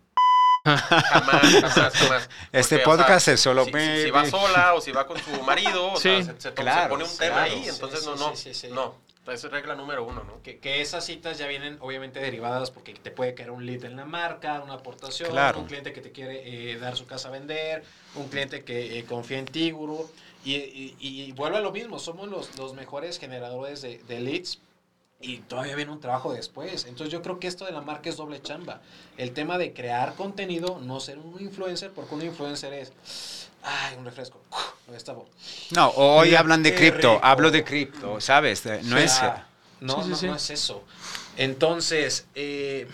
Jamás, 0.66 1.42
jamás, 1.74 1.94
jamás. 1.94 2.30
Este 2.52 2.80
Porque, 2.80 2.90
o 2.92 2.96
sea, 2.98 3.06
podcast 3.06 3.28
es 3.30 3.40
solo 3.40 3.64
Si, 3.64 3.72
si- 3.72 4.04
si 4.04 4.12
va 4.12 4.26
sola 4.26 4.74
o 4.74 4.82
si 4.82 4.92
va 4.92 5.08
con 5.08 5.18
su 5.18 5.42
marido, 5.44 5.94
o 5.94 5.96
sea, 6.00 6.18
Sí. 6.18 6.26
se, 6.26 6.34
se- 6.34 6.42
se 6.42 6.54
Claro, 6.54 6.90
pone 6.90 7.06
un 7.06 7.18
tema 7.18 7.36
claro. 7.46 7.52
ahí, 7.54 7.70
entonces 7.70 8.02
Sí, 8.02 8.06
no, 8.10 8.18
sí, 8.18 8.24
no, 8.24 8.36
sí, 8.36 8.54
sí, 8.54 8.68
sí. 8.68 8.74
no. 8.74 8.96
Esa 9.32 9.48
es 9.48 9.52
regla 9.54 9.76
número 9.76 10.06
uno, 10.06 10.24
¿no? 10.24 10.42
Que, 10.42 10.58
que 10.60 10.82
esas 10.82 11.06
citas 11.06 11.38
ya 11.38 11.48
vienen 11.48 11.78
obviamente 11.82 12.20
derivadas 12.22 12.72
porque 12.72 12.94
te 12.94 13.12
puede 13.12 13.34
caer 13.34 13.52
un 13.52 13.66
lead 13.66 13.84
en 13.84 13.98
la 13.98 14.06
marca, 14.06 14.62
una 14.62 14.76
aportación, 14.76 15.32
Claro. 15.32 15.60
un 15.60 15.66
cliente 15.68 15.92
que 15.94 16.00
te 16.02 16.12
quiere 16.14 16.72
eh, 16.72 16.78
dar 16.78 16.96
su 16.96 17.06
casa 17.06 17.28
a 17.28 17.32
vender, 17.32 17.84
un 18.16 18.30
cliente 18.30 18.64
que 18.64 19.00
eh, 19.00 19.04
confía 19.06 19.40
en 19.40 19.46
ti, 19.46 19.72
gurú. 19.72 20.10
Y, 20.48 20.96
y, 21.00 21.24
y 21.24 21.32
vuelve 21.34 21.58
a 21.58 21.62
lo 21.62 21.72
mismo, 21.72 22.00
somos 22.00 22.28
los, 22.30 22.58
los 22.58 22.74
mejores 22.74 23.20
generadores 23.20 23.82
de, 23.82 23.98
de 24.08 24.20
leads 24.20 24.60
y 25.20 25.40
todavía 25.40 25.76
viene 25.76 25.92
un 25.92 26.00
trabajo 26.00 26.32
después. 26.32 26.86
Entonces 26.86 27.12
yo 27.12 27.22
creo 27.22 27.40
que 27.40 27.48
esto 27.48 27.66
de 27.66 27.72
la 27.72 27.82
marca 27.82 28.10
es 28.10 28.18
doble 28.18 28.42
chamba. 28.42 28.82
El 29.18 29.34
tema 29.34 29.58
de 29.58 29.74
crear 29.74 30.14
contenido, 30.16 30.80
no 30.82 31.00
ser 31.00 31.18
un 31.18 31.42
influencer, 31.42 31.92
porque 31.92 32.16
un 32.16 32.22
influencer 32.22 32.72
es, 32.74 33.50
ay, 33.64 33.96
un 33.98 34.06
refresco. 34.06 34.40
No, 35.72 35.90
hoy 35.90 36.28
Mira, 36.30 36.40
hablan 36.40 36.64
de 36.64 36.74
cripto, 36.74 37.16
rico. 37.16 37.20
hablo 37.26 37.52
de 37.52 37.64
cripto, 37.64 38.22
¿sabes? 38.22 38.66
Eh, 38.68 38.80
No 38.84 38.96
O 38.96 39.00
es... 39.00 39.22
No, 39.82 39.98
Sí, 39.98 40.04
sí, 40.04 40.10
no, 40.10 40.16
sí. 40.16 40.26
no 40.28 40.36
es 40.36 40.50
eso. 40.50 40.84
Entonces, 41.36 42.26
eh, 42.36 42.88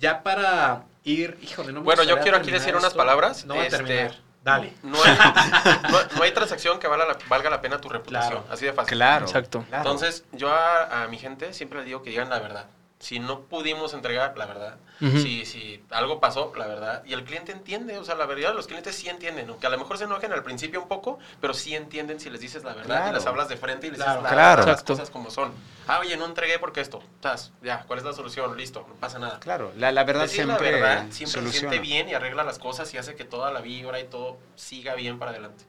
ya 0.00 0.22
para 0.22 0.84
ir, 1.04 1.38
híjole, 1.42 1.72
no 1.72 1.80
me 1.80 1.84
Bueno, 1.84 2.02
yo 2.02 2.18
quiero 2.20 2.36
aquí 2.38 2.50
decir 2.50 2.74
unas 2.74 2.94
palabras, 2.94 3.44
No 3.46 3.54
va 3.54 3.62
a 3.62 3.64
este, 3.66 3.76
terminar. 3.76 4.16
Dale. 4.46 4.72
No 4.84 4.96
hay, 5.02 5.18
no, 5.90 5.98
no 6.18 6.22
hay 6.22 6.30
transacción 6.30 6.78
que 6.78 6.86
valga 6.86 7.04
la, 7.04 7.18
valga 7.28 7.50
la 7.50 7.60
pena 7.60 7.80
tu 7.80 7.88
reputación. 7.88 8.42
Claro. 8.42 8.46
Así 8.48 8.64
de 8.64 8.72
fácil. 8.72 8.96
Claro. 8.96 9.26
Exacto. 9.26 9.64
Entonces, 9.72 10.24
yo 10.30 10.52
a, 10.52 11.02
a 11.02 11.08
mi 11.08 11.18
gente 11.18 11.52
siempre 11.52 11.78
les 11.80 11.86
digo 11.86 12.04
que 12.04 12.10
digan 12.10 12.30
la 12.30 12.38
verdad. 12.38 12.66
Si 12.98 13.18
no 13.20 13.40
pudimos 13.42 13.92
entregar, 13.92 14.36
la 14.38 14.46
verdad. 14.46 14.76
Ujú. 15.02 15.18
si, 15.18 15.44
si 15.44 15.84
algo 15.90 16.18
pasó, 16.20 16.50
la 16.56 16.66
verdad. 16.66 17.04
Y 17.04 17.12
el 17.12 17.22
cliente 17.24 17.52
entiende, 17.52 17.98
o 17.98 18.04
sea, 18.04 18.14
la 18.14 18.24
verdad, 18.24 18.54
los 18.54 18.66
clientes 18.66 18.96
sí 18.96 19.10
entienden. 19.10 19.50
Aunque 19.50 19.66
a 19.66 19.70
lo 19.70 19.76
mejor 19.76 19.98
se 19.98 20.04
enojen 20.04 20.32
al 20.32 20.42
principio 20.42 20.80
un 20.80 20.88
poco, 20.88 21.18
pero 21.38 21.52
sí 21.52 21.74
entienden 21.74 22.18
si 22.18 22.30
les 22.30 22.40
dices 22.40 22.64
la 22.64 22.70
verdad 22.72 22.96
Claro. 22.96 23.10
y 23.10 23.14
les 23.16 23.26
hablas 23.26 23.50
de 23.50 23.58
frente 23.58 23.86
y 23.86 23.90
les 23.90 23.98
Claro. 23.98 24.12
dices 24.12 24.22
la 24.22 24.30
Claro. 24.30 24.48
verdad, 24.56 24.66
las 24.72 24.80
Exacto. 24.80 24.92
cosas 24.94 25.10
como 25.10 25.30
son. 25.30 25.52
Ah, 25.86 25.98
oye, 26.00 26.16
no 26.16 26.24
entregué 26.24 26.58
porque 26.58 26.80
esto. 26.80 27.02
Estás, 27.16 27.52
ya, 27.62 27.82
¿cuál 27.86 27.98
es 27.98 28.04
la 28.06 28.14
solución? 28.14 28.56
Listo, 28.56 28.86
no 28.88 28.94
pasa 28.94 29.18
nada. 29.18 29.38
Claro, 29.40 29.72
la, 29.76 29.92
la 29.92 30.04
verdad 30.04 30.22
Decir 30.22 30.44
siempre, 30.46 30.72
la 30.72 30.78
verdad 30.78 31.06
siempre 31.10 31.26
se 31.26 31.32
soluciona. 31.32 31.68
siente 31.70 31.78
bien 31.86 32.08
y 32.08 32.14
arregla 32.14 32.42
las 32.44 32.58
cosas 32.58 32.92
y 32.94 32.96
hace 32.98 33.14
que 33.14 33.24
toda 33.24 33.50
la 33.50 33.60
vibra 33.60 34.00
y 34.00 34.04
todo 34.04 34.38
siga 34.54 34.94
bien 34.94 35.18
para 35.18 35.32
adelante. 35.32 35.64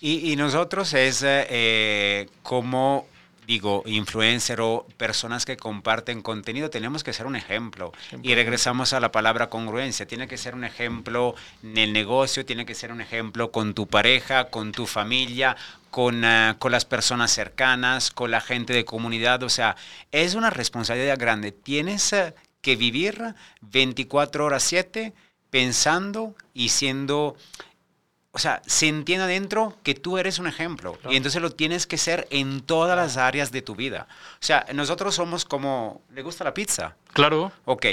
Y, 0.00 0.32
y 0.32 0.36
nosotros 0.36 0.94
es 0.94 1.22
eh, 1.22 1.46
eh, 1.50 2.28
como, 2.42 3.06
digo, 3.50 3.82
influencer 3.84 4.60
o 4.60 4.86
personas 4.96 5.44
que 5.44 5.56
comparten 5.56 6.22
contenido, 6.22 6.70
tenemos 6.70 7.02
que 7.02 7.12
ser 7.12 7.26
un 7.26 7.34
ejemplo. 7.34 7.92
Y 8.22 8.36
regresamos 8.36 8.92
a 8.92 9.00
la 9.00 9.10
palabra 9.10 9.50
congruencia. 9.50 10.06
Tiene 10.06 10.28
que 10.28 10.36
ser 10.36 10.54
un 10.54 10.62
ejemplo 10.62 11.34
en 11.64 11.76
el 11.76 11.92
negocio, 11.92 12.46
tiene 12.46 12.64
que 12.64 12.76
ser 12.76 12.92
un 12.92 13.00
ejemplo 13.00 13.50
con 13.50 13.74
tu 13.74 13.88
pareja, 13.88 14.50
con 14.50 14.70
tu 14.70 14.86
familia, 14.86 15.56
con, 15.90 16.24
ah, 16.24 16.54
con 16.60 16.70
las 16.70 16.84
personas 16.84 17.32
cercanas, 17.32 18.12
con 18.12 18.30
la 18.30 18.40
gente 18.40 18.72
de 18.72 18.84
comunidad. 18.84 19.42
O 19.42 19.48
sea, 19.48 19.74
es 20.12 20.36
una 20.36 20.50
responsabilidad 20.50 21.18
grande. 21.18 21.50
Tienes 21.50 22.12
eh, 22.12 22.34
que 22.60 22.76
vivir 22.76 23.34
24 23.62 24.44
horas 24.44 24.62
7 24.62 25.12
pensando 25.50 26.36
y 26.54 26.68
siendo 26.68 27.34
o 28.32 28.38
sea, 28.38 28.62
se 28.66 28.86
entiende 28.86 29.24
adentro 29.24 29.76
que 29.82 29.94
tú 29.94 30.18
eres 30.18 30.38
un 30.38 30.46
ejemplo 30.46 30.98
y 31.10 31.16
entonces 31.16 31.42
lo 31.42 31.50
tienes 31.50 31.86
que 31.86 31.98
ser 31.98 32.28
en 32.30 32.60
todas 32.60 32.96
las 32.96 33.16
áreas 33.16 33.50
de 33.50 33.62
tu 33.62 33.74
vida. 33.74 34.06
O 34.34 34.44
sea, 34.44 34.66
nosotros 34.72 35.14
somos 35.14 35.44
como, 35.44 36.02
¿le 36.14 36.22
gusta 36.22 36.44
la 36.44 36.54
pizza? 36.54 36.96
Claro. 37.12 37.52
Ok, 37.64 37.86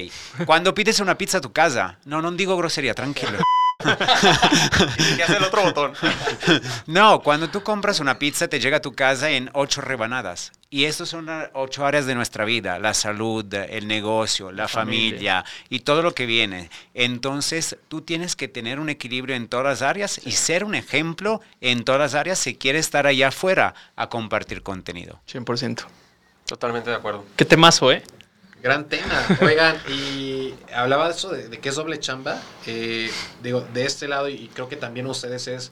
cuando 0.46 0.76
pides 0.76 1.00
una 1.00 1.18
pizza 1.18 1.40
a 1.40 1.42
tu 1.42 1.52
casa, 1.52 1.98
no, 2.06 2.22
no 2.22 2.32
digo 2.32 2.56
grosería, 2.56 2.94
tranquilo. 2.94 3.40
¿Qué 5.16 5.24
hace 5.24 5.38
el 5.38 5.44
otro 5.44 5.64
botón? 5.64 5.94
No, 6.88 7.22
cuando 7.22 7.50
tú 7.50 7.62
compras 7.62 8.00
una 8.00 8.18
pizza 8.18 8.48
te 8.48 8.60
llega 8.60 8.78
a 8.78 8.82
tu 8.82 8.94
casa 8.94 9.30
en 9.30 9.52
ocho 9.54 9.82
rebanadas. 9.82 10.52
Y 10.70 10.86
estas 10.86 11.10
son 11.10 11.28
las 11.28 11.50
ocho 11.54 11.86
áreas 11.86 12.06
de 12.06 12.16
nuestra 12.16 12.44
vida, 12.44 12.80
la 12.80 12.94
salud, 12.94 13.46
el 13.54 13.88
negocio, 13.88 14.52
la, 14.52 14.68
familia. 14.68 15.46
y 15.70 15.82
todo 15.82 16.02
lo 16.02 16.14
que 16.14 16.26
viene. 16.26 16.70
Entonces 16.94 17.78
tú 17.88 18.02
tienes 18.02 18.36
que 18.36 18.48
tener 18.48 18.80
un 18.80 18.90
equilibrio 18.90 19.36
en 19.36 19.48
todas 19.48 19.66
las 19.66 19.82
áreas 19.82 20.20
y 20.26 20.32
ser 20.32 20.64
un 20.64 20.76
ejemplo 20.76 21.42
en 21.62 21.84
todas 21.84 22.02
las 22.02 22.16
áreas 22.16 22.40
si 22.40 22.56
quieres 22.56 22.86
estar 22.88 23.06
allá 23.06 23.30
afuera 23.30 23.76
a 23.96 24.10
compartir 24.10 24.64
contenido. 24.64 25.20
100%. 25.32 25.86
Totalmente 26.48 26.90
de 26.90 26.96
acuerdo. 26.96 27.26
Qué 27.36 27.46
temazo, 27.46 27.92
¿eh? 27.92 28.04
Gran 28.62 28.90
tema. 28.90 29.26
Oigan, 29.42 29.78
y 29.88 30.54
hablaba 30.74 31.06
de 31.08 31.14
eso 31.14 31.30
de, 31.30 31.48
de 31.48 31.60
que 31.60 31.70
es 31.70 31.76
doble 31.76 32.00
chamba. 32.00 32.42
Eh, 32.66 33.10
digo, 33.44 33.62
de 33.74 33.86
este 33.86 34.08
lado, 34.08 34.30
y 34.30 34.50
creo 34.54 34.68
que 34.68 34.76
también 34.76 35.06
ustedes 35.08 35.48
es 35.48 35.72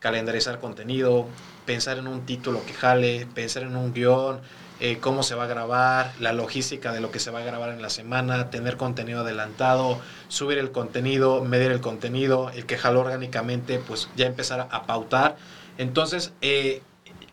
calendarizar 0.00 0.60
contenido, 0.60 1.26
pensar 1.64 1.96
en 1.96 2.08
un 2.08 2.26
título 2.26 2.64
que 2.66 2.74
jale, 2.74 3.26
pensar 3.34 3.62
en 3.62 3.76
un 3.76 3.94
guion, 3.94 4.40
eh, 4.80 4.98
cómo 5.00 5.22
se 5.22 5.34
va 5.34 5.44
a 5.44 5.46
grabar, 5.46 6.12
la 6.20 6.32
logística 6.32 6.92
de 6.92 7.00
lo 7.00 7.10
que 7.10 7.20
se 7.20 7.30
va 7.30 7.38
a 7.38 7.44
grabar 7.44 7.70
en 7.70 7.80
la 7.80 7.88
semana, 7.88 8.50
tener 8.50 8.76
contenido 8.76 9.20
adelantado, 9.20 9.98
subir 10.28 10.58
el 10.58 10.72
contenido, 10.72 11.42
medir 11.42 11.70
el 11.70 11.80
contenido, 11.80 12.50
el 12.50 12.66
que 12.66 12.76
jale 12.76 12.98
orgánicamente, 12.98 13.78
pues 13.78 14.10
ya 14.16 14.26
empezar 14.26 14.68
a, 14.70 14.82
pautar. 14.84 15.36
Entonces, 15.78 16.32
eh, 16.42 16.82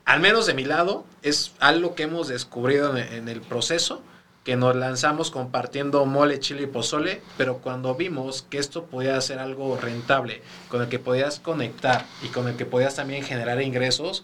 al 0.05 0.21
menos 0.21 0.45
de 0.45 0.53
mi 0.53 0.63
lado, 0.63 1.03
es 1.23 1.51
algo 1.59 1.95
que 1.95 2.03
hemos 2.03 2.29
descubrido 2.29 2.95
en 2.95 3.27
el 3.27 3.41
proceso, 3.41 4.01
que 4.43 4.55
nos 4.55 4.75
lanzamos 4.75 5.29
compartiendo 5.29 6.05
mole, 6.05 6.39
chile 6.39 6.63
y 6.63 6.67
pozole, 6.67 7.21
pero 7.37 7.57
cuando 7.57 7.93
vimos 7.95 8.41
que 8.49 8.57
esto 8.57 8.85
podía 8.85 9.19
ser 9.21 9.39
algo 9.39 9.77
rentable, 9.77 10.41
con 10.67 10.81
el 10.81 10.89
que 10.89 10.99
podías 10.99 11.39
conectar 11.39 12.05
y 12.23 12.27
con 12.29 12.47
el 12.47 12.55
que 12.55 12.65
podías 12.65 12.95
también 12.95 13.23
generar 13.23 13.61
ingresos, 13.61 14.23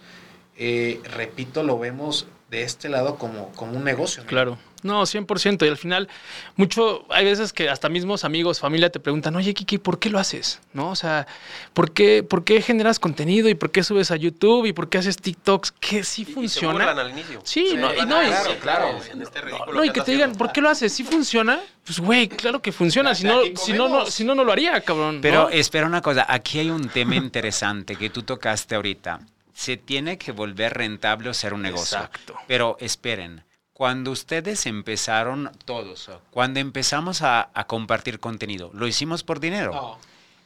eh, 0.58 1.02
repito, 1.14 1.62
lo 1.64 1.78
vemos 1.78 2.28
de 2.50 2.64
este 2.64 2.90
lado 2.90 3.18
como, 3.18 3.52
como 3.54 3.78
un 3.78 3.84
negocio. 3.84 4.24
¿no? 4.24 4.30
Claro. 4.30 4.58
No, 4.84 5.02
100%. 5.04 5.66
Y 5.66 5.70
al 5.70 5.78
final, 5.78 6.08
mucho, 6.56 7.06
hay 7.10 7.26
veces 7.26 7.54
que 7.54 7.70
hasta 7.70 7.90
mismos 7.90 8.24
amigos, 8.24 8.60
familia 8.60 8.90
te 8.92 9.00
preguntan, 9.00 9.36
oye, 9.36 9.54
Kiki, 9.54 9.78
¿por 9.78 10.00
qué 10.00 10.10
lo 10.10 10.20
haces? 10.20 10.60
¿No? 10.74 10.90
O 10.92 10.96
sea, 10.96 11.28
¿por 11.74 11.92
qué, 11.92 12.24
¿por 12.24 12.44
qué 12.44 12.62
generas 12.62 13.00
contenido 13.00 13.50
y 13.50 13.56
por 13.56 13.72
qué 13.72 13.84
subes 13.84 14.12
a 14.12 14.16
YouTube 14.16 14.66
y 14.66 14.74
por 14.74 14.90
qué 14.90 15.00
haces 15.00 15.18
TikToks? 15.18 15.72
Que 15.74 16.04
sí 16.04 16.22
Y- 16.22 16.24
y 16.24 16.26
se 16.28 16.34
funciona. 16.34 16.92
al 16.92 17.10
inicio. 17.12 17.42
Sí, 17.44 17.74
no, 17.76 17.94
y 17.94 18.06
no, 18.06 18.22
y- 18.24 18.28
Claro, 18.28 18.52
claro. 18.62 19.00
En 19.12 19.22
este 19.22 19.42
ridículo 19.42 19.74
No, 19.74 19.84
y 19.84 19.90
que 19.92 20.02
te 20.02 20.12
digan. 20.12 20.34
¿por 20.36 20.52
qué 20.52 20.62
lo 20.62 20.70
haces? 20.70 20.94
¿Sí 20.94 21.04
funciona? 21.04 21.60
Pues, 21.86 22.00
güey, 22.00 22.28
claro 22.28 22.62
que 22.62 22.72
funciona. 22.72 23.16
Si 23.16 23.24
no, 23.24 23.40
si 23.56 23.74
no, 23.74 23.88
no, 23.88 24.06
si 24.08 24.24
no, 24.24 24.36
no 24.36 24.44
lo 24.44 24.52
haría, 24.52 24.80
cabrón. 24.82 25.20
Pero 25.22 25.44
¿no? 25.44 25.50
espera 25.50 25.86
una 25.88 26.02
cosa, 26.02 26.26
aquí 26.28 26.60
hay 26.60 26.70
un 26.70 26.90
tema 26.90 27.16
interesante 27.16 27.96
que 27.96 28.10
tú 28.10 28.24
tocaste 28.24 28.76
ahorita. 28.76 29.22
Se 29.54 29.76
tiene 29.78 30.18
que 30.18 30.32
volver 30.32 30.74
rentable 30.76 31.30
o 31.30 31.34
ser 31.34 31.54
un 31.54 31.62
negocio. 31.64 31.98
Exacto. 31.98 32.36
Pero 32.48 32.78
esperen, 32.80 33.44
cuando 33.78 34.10
ustedes 34.10 34.66
empezaron 34.66 35.52
todos, 35.64 36.10
cuando 36.32 36.60
empezamos 36.60 37.22
a, 37.22 37.52
a 37.54 37.68
compartir 37.68 38.20
contenido, 38.20 38.72
¿lo 38.74 38.88
hicimos 38.88 39.22
por 39.22 39.40
dinero? 39.40 39.72
No. 39.72 40.00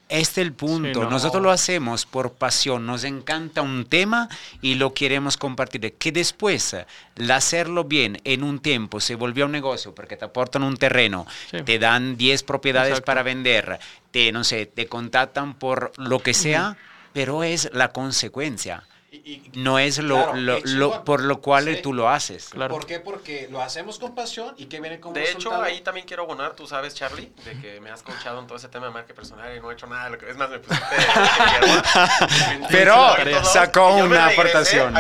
Este 0.10 0.42
es 0.42 0.48
el 0.48 0.52
punto. 0.52 1.00
Sí, 1.00 1.06
no. 1.06 1.10
Nosotros 1.10 1.42
lo 1.42 1.50
hacemos 1.50 2.06
por 2.06 2.34
pasión. 2.34 2.86
Nos 2.86 3.06
encanta 3.06 3.62
un 3.62 3.86
tema 3.86 4.28
y 4.62 4.76
lo 4.76 4.94
queremos 4.94 5.38
compartir. 5.38 5.94
Que 5.94 6.12
después, 6.12 6.74
eh, 6.74 6.86
el 7.16 7.32
hacerlo 7.32 7.86
bien 7.86 8.20
en 8.26 8.44
un 8.44 8.60
tiempo 8.60 9.00
se 9.00 9.16
volvió 9.16 9.46
un 9.46 9.54
negocio 9.54 9.96
porque 9.96 10.18
te 10.18 10.26
aportan 10.26 10.64
un 10.64 10.76
terreno, 10.76 11.26
Sí. 11.50 11.62
te 11.64 11.80
dan 11.80 12.18
10 12.18 12.44
propiedades 12.44 12.90
Exacto. 12.90 13.06
para 13.06 13.24
vender, 13.24 13.80
te, 14.12 14.34
no 14.34 14.44
sé, 14.44 14.66
te 14.66 14.88
contactan 14.88 15.54
por 15.54 15.94
lo 15.96 16.20
que 16.20 16.34
sea, 16.34 16.76
pero 17.14 17.46
es 17.46 17.70
la 17.72 17.94
consecuencia. 17.94 18.84
Y- 19.14 19.18
y- 19.18 19.52
No 19.60 19.78
es 19.78 19.98
lo, 19.98 20.16
Claro, 20.16 20.34
lo- 20.38 20.60
lo- 20.64 21.04
por 21.04 21.20
lo 21.22 21.42
cual 21.42 21.66
Sí. 21.66 21.82
tú 21.82 21.92
lo 21.94 22.08
haces. 22.08 22.48
Claro. 22.48 22.74
¿Por 22.74 22.86
qué? 22.86 23.02
Porque 23.02 23.50
lo 23.52 23.62
hacemos 23.62 24.00
con 24.00 24.16
pasión 24.16 24.56
y 24.58 24.68
que 24.68 24.80
viene 24.80 25.02
como 25.02 25.14
De 25.16 25.30
hecho, 25.30 25.54
ahí 25.62 25.82
también 25.82 26.08
quiero 26.08 26.24
abonar, 26.24 26.54
tú 26.56 26.66
sabes, 26.66 26.96
Charlie, 26.96 27.30
de 27.44 27.60
que 27.60 27.82
me 27.82 27.90
has 27.92 28.04
coachado 28.04 28.40
en 28.40 28.48
todo 28.48 28.58
ese 28.58 28.70
tema 28.70 28.86
de 28.86 28.94
marca 28.94 29.14
personal 29.14 29.54
y 29.54 29.60
no 29.60 29.70
he 29.70 29.74
hecho 29.74 29.86
nada. 29.88 30.06
de 30.06 30.12
lo 30.12 30.18
que- 30.18 30.30
Es 30.30 30.38
más, 30.38 30.50
me 30.50 30.60
pusiste... 30.60 30.86
Pero 32.72 33.44
sacó 33.44 33.96
una 33.96 34.28
aportación. 34.28 34.94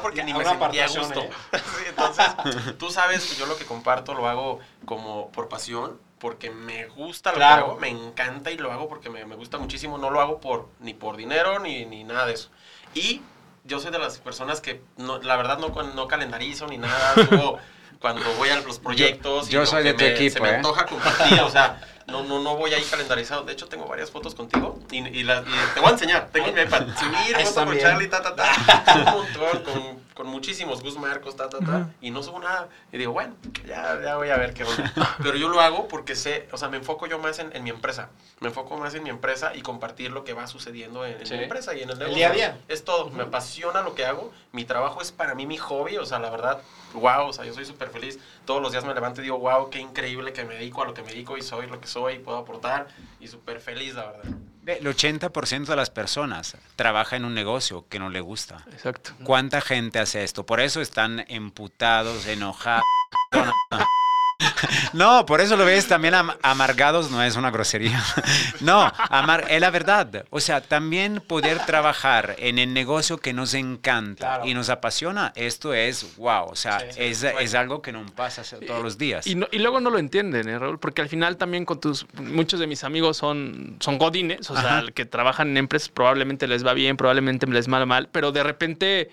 porque 0.00 0.24
ni 0.24 0.32
A 0.32 0.36
me 0.38 0.40
una 0.44 0.50
sentía 0.58 0.84
a 0.84 0.86
aportación, 0.86 1.04
gusto. 1.04 1.22
Sí, 1.78 1.84
entonces, 1.88 2.78
tú 2.78 2.90
sabes 2.90 3.22
que 3.26 3.34
yo 3.36 3.44
lo 3.44 3.56
que 3.58 3.66
comparto 3.66 4.14
lo 4.14 4.28
hago 4.28 4.60
como 4.86 5.30
por 5.30 5.48
pasión, 5.50 6.00
porque 6.18 6.50
me 6.50 6.86
gusta 6.86 7.30
lo 7.32 7.36
Claro. 7.36 7.64
que 7.64 7.70
hago, 7.72 7.80
me 7.80 7.88
encanta 7.88 8.50
y 8.50 8.56
lo 8.56 8.72
hago 8.72 8.88
porque 8.88 9.10
me, 9.10 9.24
me 9.26 9.34
gusta 9.36 9.58
muchísimo. 9.58 9.98
No 9.98 10.08
lo 10.10 10.20
hago 10.22 10.40
por 10.40 10.68
ni 10.80 10.94
por 10.94 11.16
dinero 11.18 11.58
ni, 11.58 11.84
ni 11.84 12.04
nada 12.04 12.24
de 12.26 12.32
eso. 12.34 12.48
Y 12.94 13.20
yo 13.64 13.78
soy 13.80 13.90
de 13.92 13.98
las 13.98 14.18
personas 14.18 14.60
que, 14.60 14.82
no, 14.96 15.18
la 15.22 15.36
verdad, 15.36 15.58
no, 15.58 15.68
no 15.94 16.08
calendarizo 16.08 16.66
ni 16.66 16.78
nada. 16.78 17.14
cuando 18.00 18.22
voy 18.34 18.48
a 18.48 18.60
los 18.60 18.80
proyectos. 18.80 19.48
y 19.48 19.52
yo 19.52 19.60
lo 19.60 19.66
soy 19.66 19.84
que 19.84 19.92
de 19.92 19.94
tu 19.94 20.04
me- 20.04 20.10
equipo, 20.14 20.32
Se 20.34 20.40
me 20.40 20.50
¿eh? 20.50 20.54
antoja 20.56 20.86
compartir, 20.86 21.40
o 21.40 21.48
sea, 21.50 21.80
no, 22.12 22.22
no, 22.24 22.40
no 22.40 22.56
voy 22.56 22.72
ahí 22.74 22.82
calendarizado. 22.84 23.42
De 23.42 23.52
hecho, 23.52 23.66
tengo 23.68 23.86
varias 23.86 24.10
fotos 24.10 24.34
contigo 24.34 24.78
y, 24.90 24.98
y 24.98 25.22
las- 25.24 25.44
y 25.46 25.50
te 25.74 25.80
voy 25.80 25.88
a 25.88 25.92
enseñar. 25.92 26.28
Tengo 26.32 26.46
en 26.48 26.54
mi 26.54 26.60
iPad. 26.62 26.86
Subir 26.96 27.36
Ahí 27.36 27.44
foto 27.46 27.66
con 27.66 27.78
Charlie, 27.78 28.08
ta, 28.08 28.22
ta, 28.22 28.36
ta. 28.36 28.52
Un 29.16 29.24
montón, 29.24 29.62
con, 29.64 30.00
con 30.14 30.26
muchísimos 30.28 30.82
Gus 30.82 30.96
Marcos, 30.98 31.34
ta, 31.36 31.48
ta, 31.48 31.58
ta. 31.58 31.88
Y 32.00 32.10
no 32.10 32.22
subo 32.22 32.38
nada. 32.38 32.68
Y 32.92 32.98
digo, 32.98 33.12
bueno, 33.12 33.34
ya, 33.66 33.98
ya 34.02 34.16
voy 34.16 34.28
a 34.30 34.36
ver 34.36 34.54
qué 34.54 34.64
onda. 34.64 34.92
Pero 35.22 35.36
yo 35.36 35.48
lo 35.48 35.60
hago 35.60 35.88
porque 35.88 36.14
sé, 36.14 36.48
o 36.52 36.56
sea, 36.58 36.68
me 36.68 36.76
enfoco 36.76 37.06
yo 37.06 37.18
más 37.18 37.38
en, 37.38 37.54
en 37.56 37.64
mi 37.64 37.70
empresa. 37.70 38.10
Me 38.40 38.48
enfoco 38.48 38.76
más 38.76 38.94
en 38.94 39.02
mi 39.02 39.10
empresa 39.10 39.54
y 39.54 39.62
compartir 39.62 40.10
lo 40.12 40.24
que 40.24 40.34
va 40.34 40.46
sucediendo 40.46 41.06
en, 41.06 41.20
en 41.20 41.26
Sí. 41.26 41.34
mi 41.34 41.44
empresa 41.44 41.74
y 41.74 41.82
en 41.82 41.90
el 41.90 41.92
El 41.92 41.98
negocio. 42.00 42.16
día 42.16 42.28
a 42.28 42.32
día. 42.32 42.58
Es 42.68 42.84
todo. 42.84 43.10
Me 43.10 43.22
apasiona 43.24 43.80
lo 43.82 43.94
que 43.94 44.04
hago. 44.04 44.32
Mi 44.52 44.64
trabajo 44.64 45.00
es 45.00 45.12
para 45.12 45.34
mí 45.34 45.46
mi 45.46 45.56
hobby. 45.56 45.96
O 45.96 46.04
sea, 46.04 46.18
la 46.18 46.28
verdad, 46.30 46.60
wow. 46.94 47.28
O 47.28 47.32
sea, 47.32 47.44
yo 47.44 47.54
soy 47.54 47.64
súper 47.64 47.88
feliz. 47.90 48.18
Todos 48.44 48.60
los 48.60 48.72
días 48.72 48.84
me 48.84 48.92
levanto 48.94 49.20
y 49.20 49.24
digo, 49.24 49.38
wow, 49.38 49.70
qué 49.70 49.78
increíble 49.78 50.32
que 50.32 50.44
me 50.44 50.54
dedico 50.54 50.82
a 50.82 50.86
lo 50.86 50.92
que 50.94 51.02
me 51.02 51.08
dedico 51.10 51.36
y 51.38 51.42
soy 51.42 51.66
lo 51.68 51.80
que 51.80 51.86
soy 51.86 52.01
y 52.10 52.18
puedo 52.18 52.38
aportar. 52.38 52.88
Y 53.20 53.28
súper 53.28 53.60
feliz, 53.60 53.94
la 53.94 54.06
verdad. 54.06 54.30
Ve, 54.62 54.78
El 54.78 54.86
80% 54.86 55.66
de 55.66 55.76
las 55.76 55.90
personas 55.90 56.56
trabaja 56.76 57.16
en 57.16 57.24
un 57.24 57.34
negocio 57.34 57.84
que 57.88 57.98
no 57.98 58.10
le 58.10 58.20
gusta. 58.20 58.64
Exacto. 58.72 59.12
¿Cuánta 59.24 59.60
gente 59.60 59.98
hace 59.98 60.22
esto? 60.24 60.46
Por 60.46 60.60
eso 60.60 60.80
están 60.80 61.24
emputados, 61.28 62.26
enojados. 62.26 62.84
No, 64.92 65.24
por 65.26 65.40
eso 65.40 65.56
lo 65.56 65.64
ves 65.64 65.86
también 65.88 66.14
am- 66.14 66.32
amargados, 66.42 67.10
no 67.10 67.22
es 67.22 67.36
una 67.36 67.50
grosería. 67.50 68.02
No, 68.60 68.92
amar 69.10 69.46
es 69.48 69.60
la 69.60 69.70
verdad. 69.70 70.24
O 70.30 70.40
sea, 70.40 70.60
también 70.60 71.20
poder 71.26 71.58
trabajar 71.66 72.36
en 72.38 72.58
el 72.58 72.72
negocio 72.74 73.18
que 73.18 73.32
nos 73.32 73.54
encanta 73.54 74.16
Claro. 74.26 74.46
y 74.46 74.54
nos 74.54 74.68
apasiona, 74.68 75.32
esto 75.34 75.74
es 75.74 76.16
wow. 76.16 76.44
O 76.50 76.56
sea, 76.56 76.80
Sí, 76.80 76.86
sí, 76.92 77.00
es, 77.02 77.22
es 77.24 77.54
algo 77.54 77.82
que 77.82 77.92
no 77.92 78.04
pasa 78.14 78.42
todos 78.66 78.82
los 78.82 78.98
días. 78.98 79.26
Y, 79.26 79.34
no- 79.34 79.48
y 79.50 79.58
luego 79.58 79.80
no 79.80 79.90
lo 79.90 79.98
entienden, 79.98 80.48
¿eh, 80.48 80.58
Raúl? 80.58 80.78
Porque 80.78 81.02
al 81.02 81.08
final 81.08 81.36
también 81.36 81.64
con 81.64 81.80
tus... 81.80 82.06
Muchos 82.14 82.60
de 82.60 82.66
mis 82.66 82.84
amigos 82.84 83.16
son, 83.16 83.76
son 83.80 83.98
godines, 83.98 84.50
o 84.50 84.56
sea, 84.60 84.84
que 84.94 85.04
trabajan 85.04 85.48
en 85.50 85.56
empresas 85.56 85.88
probablemente 85.88 86.46
les 86.46 86.64
va 86.66 86.72
bien, 86.74 86.96
probablemente 86.96 87.46
les 87.46 87.68
va 87.72 87.84
mal, 87.86 88.08
pero 88.12 88.32
de 88.32 88.42
repente... 88.42 89.10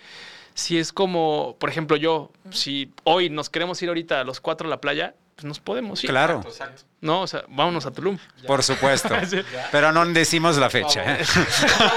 Si 0.59 0.77
es 0.77 0.91
como, 0.91 1.55
por 1.57 1.69
ejemplo, 1.69 1.95
yo, 1.95 2.31
si 2.51 2.91
hoy 3.05 3.29
nos 3.29 3.49
queremos 3.49 3.81
ir 3.81 3.87
ahorita 3.87 4.19
a 4.19 4.23
los 4.25 4.41
cuatro 4.41 4.67
a 4.67 4.69
la 4.69 4.81
playa, 4.81 5.15
pues 5.35 5.45
nos 5.45 5.61
podemos 5.61 6.03
ir. 6.03 6.09
Claro, 6.09 6.39
Exacto, 6.39 6.49
exacto. 6.65 6.83
No, 6.99 7.21
o 7.21 7.27
sea, 7.27 7.45
vámonos 7.47 7.85
a 7.85 7.91
Tulum. 7.91 8.17
por 8.45 8.61
supuesto. 8.61 9.15
Sí. 9.25 9.41
Pero 9.71 9.93
no 9.93 10.05
decimos 10.07 10.57
la 10.57 10.69
fecha. 10.69 11.13
¿eh? 11.15 11.23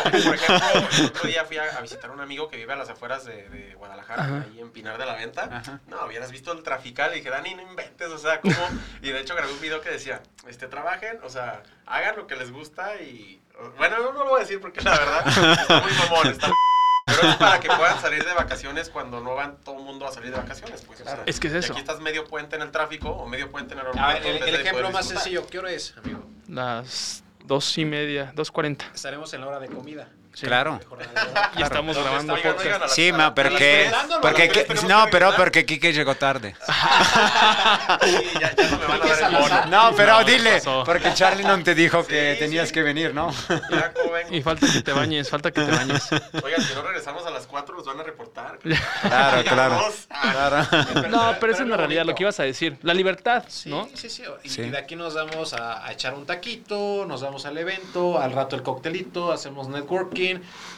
Por 0.04 0.34
ejemplo, 0.36 0.68
el 0.98 1.04
otro 1.06 1.28
día 1.28 1.44
fui 1.44 1.56
a, 1.56 1.76
a 1.76 1.80
visitar 1.80 2.08
a 2.10 2.12
un 2.12 2.20
amigo 2.20 2.48
que 2.48 2.56
vive 2.56 2.72
a 2.72 2.76
las 2.76 2.88
afueras 2.88 3.24
de, 3.24 3.48
de 3.48 3.74
Guadalajara, 3.74 4.22
Ajá. 4.22 4.44
ahí 4.48 4.60
en 4.60 4.70
Pinar 4.70 4.96
de 4.96 5.06
la 5.06 5.14
Venta. 5.16 5.48
Ajá. 5.50 5.80
No, 5.88 6.06
hubieras 6.06 6.30
visto 6.30 6.52
el 6.52 6.62
trafical 6.62 7.10
y 7.14 7.16
dije, 7.16 7.30
Dani, 7.30 7.56
no 7.56 7.62
inventes, 7.62 8.08
o 8.10 8.18
sea, 8.18 8.40
¿cómo? 8.40 8.54
Y 9.02 9.10
de 9.10 9.18
hecho 9.20 9.34
grabé 9.34 9.52
un 9.52 9.60
video 9.60 9.80
que 9.80 9.90
decía, 9.90 10.22
este, 10.46 10.68
trabajen, 10.68 11.18
o 11.24 11.28
sea, 11.28 11.64
hagan 11.86 12.14
lo 12.14 12.28
que 12.28 12.36
les 12.36 12.52
gusta 12.52 12.94
y... 13.02 13.40
Bueno, 13.76 13.98
no, 13.98 14.12
no 14.12 14.22
lo 14.22 14.30
voy 14.30 14.38
a 14.38 14.42
decir 14.44 14.60
porque 14.60 14.80
la 14.82 14.92
verdad 14.92 15.26
está 15.26 15.80
muy 15.80 15.92
mamón, 15.94 16.26
está 16.28 16.46
es 17.28 17.36
para 17.36 17.60
que 17.60 17.68
puedan 17.68 18.00
salir 18.00 18.24
de 18.24 18.32
vacaciones 18.34 18.88
cuando 18.90 19.20
no 19.20 19.34
van 19.34 19.56
todo 19.64 19.78
el 19.78 19.84
mundo 19.84 20.06
a 20.06 20.12
salir 20.12 20.30
de 20.30 20.36
vacaciones, 20.36 20.82
pues. 20.86 21.00
o 21.00 21.04
sea, 21.04 21.22
Es 21.26 21.38
que 21.40 21.48
es 21.48 21.54
eso. 21.54 21.72
aquí 21.72 21.80
estás 21.80 22.00
medio 22.00 22.24
puente 22.26 22.56
en 22.56 22.62
el 22.62 22.70
tráfico 22.70 23.08
o 23.10 23.26
medio 23.26 23.50
puente 23.50 23.74
en 23.74 23.80
el 23.80 23.86
A 23.86 23.90
aeropuerto. 23.90 24.28
ver, 24.28 24.42
el, 24.48 24.54
el 24.54 24.60
ejemplo 24.60 24.90
más 24.90 25.02
disfrutar. 25.04 25.22
sencillo, 25.24 25.46
¿qué 25.48 25.58
hora 25.58 25.70
es, 25.72 25.94
amigo? 25.96 26.24
Las 26.48 27.22
dos 27.44 27.76
y 27.78 27.84
media, 27.84 28.32
dos 28.34 28.50
cuarenta. 28.50 28.86
Estaremos 28.94 29.32
en 29.34 29.40
la 29.40 29.48
hora 29.48 29.60
de 29.60 29.68
comida. 29.68 30.08
Sí. 30.34 30.46
Claro. 30.46 30.80
Y 31.56 31.62
estamos 31.62 31.96
grabando 31.96 32.36
está, 32.36 32.48
oigan, 32.48 32.56
podcast. 32.56 32.76
oigan, 32.82 32.88
Sí, 32.88 33.12
ma, 33.12 33.34
porque, 33.34 33.90
porque 34.22 34.50
no, 34.88 35.06
pero 35.10 35.34
porque 35.36 35.66
Quique 35.66 35.92
llegó 35.92 36.14
tarde. 36.14 36.54
Sí, 38.02 38.18
ya, 38.40 38.54
ya 38.56 38.70
no 38.70 38.78
me 38.78 38.86
van 38.86 39.02
a 39.02 39.06
dar 39.06 39.30
el 39.32 39.36
bono. 39.38 39.64
No, 39.66 39.96
pero 39.96 40.12
No, 40.20 40.24
dile, 40.24 40.52
pasó. 40.54 40.82
porque 40.84 41.12
Charlie 41.14 41.44
no 41.44 41.62
te 41.62 41.74
dijo 41.74 42.06
que 42.06 42.36
tenías 42.38 42.68
sí. 42.68 42.74
que 42.74 42.82
venir, 42.82 43.14
¿no? 43.14 43.32
Y 44.30 44.40
falta 44.42 44.66
que 44.72 44.80
te 44.82 44.92
bañes, 44.92 45.28
falta 45.28 45.50
que 45.50 45.60
te 45.62 45.70
bañes. 45.70 46.08
Oigan, 46.42 46.62
si 46.62 46.74
no 46.74 46.82
regresamos 46.82 47.26
a 47.26 47.30
las 47.30 47.46
4, 47.46 47.74
los 47.74 47.84
van 47.86 48.00
a 48.00 48.02
reportar. 48.02 48.58
Claro, 49.02 49.42
claro. 49.44 49.80
No, 51.10 51.34
pero 51.40 51.52
esa 51.52 51.62
es 51.62 51.68
la 51.68 51.76
realidad, 51.76 52.04
lo 52.04 52.14
que 52.14 52.22
ibas 52.22 52.38
a 52.40 52.44
decir. 52.44 52.76
La 52.82 52.94
libertad, 52.94 53.44
Sí, 53.48 53.68
¿no? 53.68 53.88
sí, 53.94 54.08
sí. 54.08 54.22
Y, 54.44 54.48
Sí. 54.48 54.62
y 54.62 54.70
de 54.70 54.78
aquí 54.78 54.96
nos 54.96 55.14
vamos 55.14 55.52
a, 55.54 55.84
a 55.86 55.92
echar 55.92 56.14
un 56.14 56.24
taquito, 56.26 57.04
nos 57.06 57.22
vamos 57.22 57.44
al 57.46 57.58
evento, 57.58 58.18
al 58.18 58.32
rato 58.32 58.56
el 58.56 58.62
coctelito, 58.62 59.32
hacemos 59.32 59.68
networking, 59.68 60.21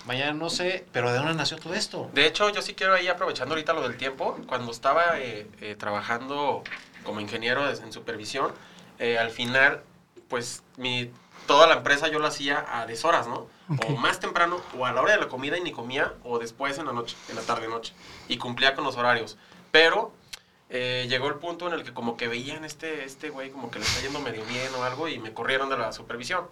mañana 0.06 0.32
no 0.32 0.50
sé, 0.50 0.86
pero 0.92 1.10
¿de 1.10 1.18
dónde 1.18 1.34
nació 1.34 1.56
todo 1.58 1.74
esto? 1.74 2.10
De 2.12 2.26
hecho, 2.26 2.50
yo 2.50 2.62
sí 2.62 2.74
quiero 2.74 2.94
ahí, 2.94 3.08
aprovechando 3.08 3.54
ahorita 3.54 3.72
lo 3.72 3.82
del 3.82 3.96
tiempo, 3.96 4.38
cuando 4.46 4.72
estaba 4.72 5.18
eh, 5.18 5.46
eh, 5.60 5.76
trabajando 5.76 6.62
como 7.04 7.20
ingeniero 7.20 7.68
en 7.68 7.92
supervisión, 7.92 8.52
eh, 8.98 9.18
al 9.18 9.30
final, 9.30 9.82
pues 10.28 10.62
mi, 10.76 11.10
toda 11.46 11.66
la 11.66 11.74
empresa 11.74 12.08
yo 12.08 12.18
la 12.18 12.28
hacía 12.28 12.64
a 12.68 12.86
deshoras, 12.86 13.26
¿no? 13.26 13.48
O 13.88 13.92
más 13.96 14.20
temprano, 14.20 14.60
o 14.78 14.84
a 14.84 14.92
la 14.92 15.00
hora 15.00 15.12
de 15.14 15.20
la 15.20 15.28
comida 15.28 15.56
y 15.56 15.62
ni 15.62 15.72
comía, 15.72 16.12
o 16.22 16.38
después 16.38 16.78
en 16.78 16.86
la 16.86 16.92
noche, 16.92 17.16
en 17.30 17.36
la 17.36 17.42
tarde-noche. 17.42 17.94
Y 18.28 18.36
cumplía 18.36 18.74
con 18.74 18.84
los 18.84 18.96
horarios. 18.96 19.38
Pero 19.70 20.12
eh, 20.70 21.06
llegó 21.08 21.28
el 21.28 21.34
punto 21.36 21.68
en 21.68 21.74
el 21.74 21.84
que 21.84 21.92
como 21.92 22.16
que 22.16 22.26
veían 22.26 22.64
este 22.64 23.04
este 23.04 23.30
güey 23.30 23.50
como 23.50 23.70
que 23.70 23.78
le 23.78 23.84
está 23.84 24.00
yendo 24.00 24.18
medio 24.20 24.44
bien 24.46 24.68
o 24.78 24.82
algo 24.84 25.08
y 25.08 25.18
me 25.18 25.32
corrieron 25.32 25.68
de 25.68 25.76
la 25.76 25.92
supervisión. 25.92 26.46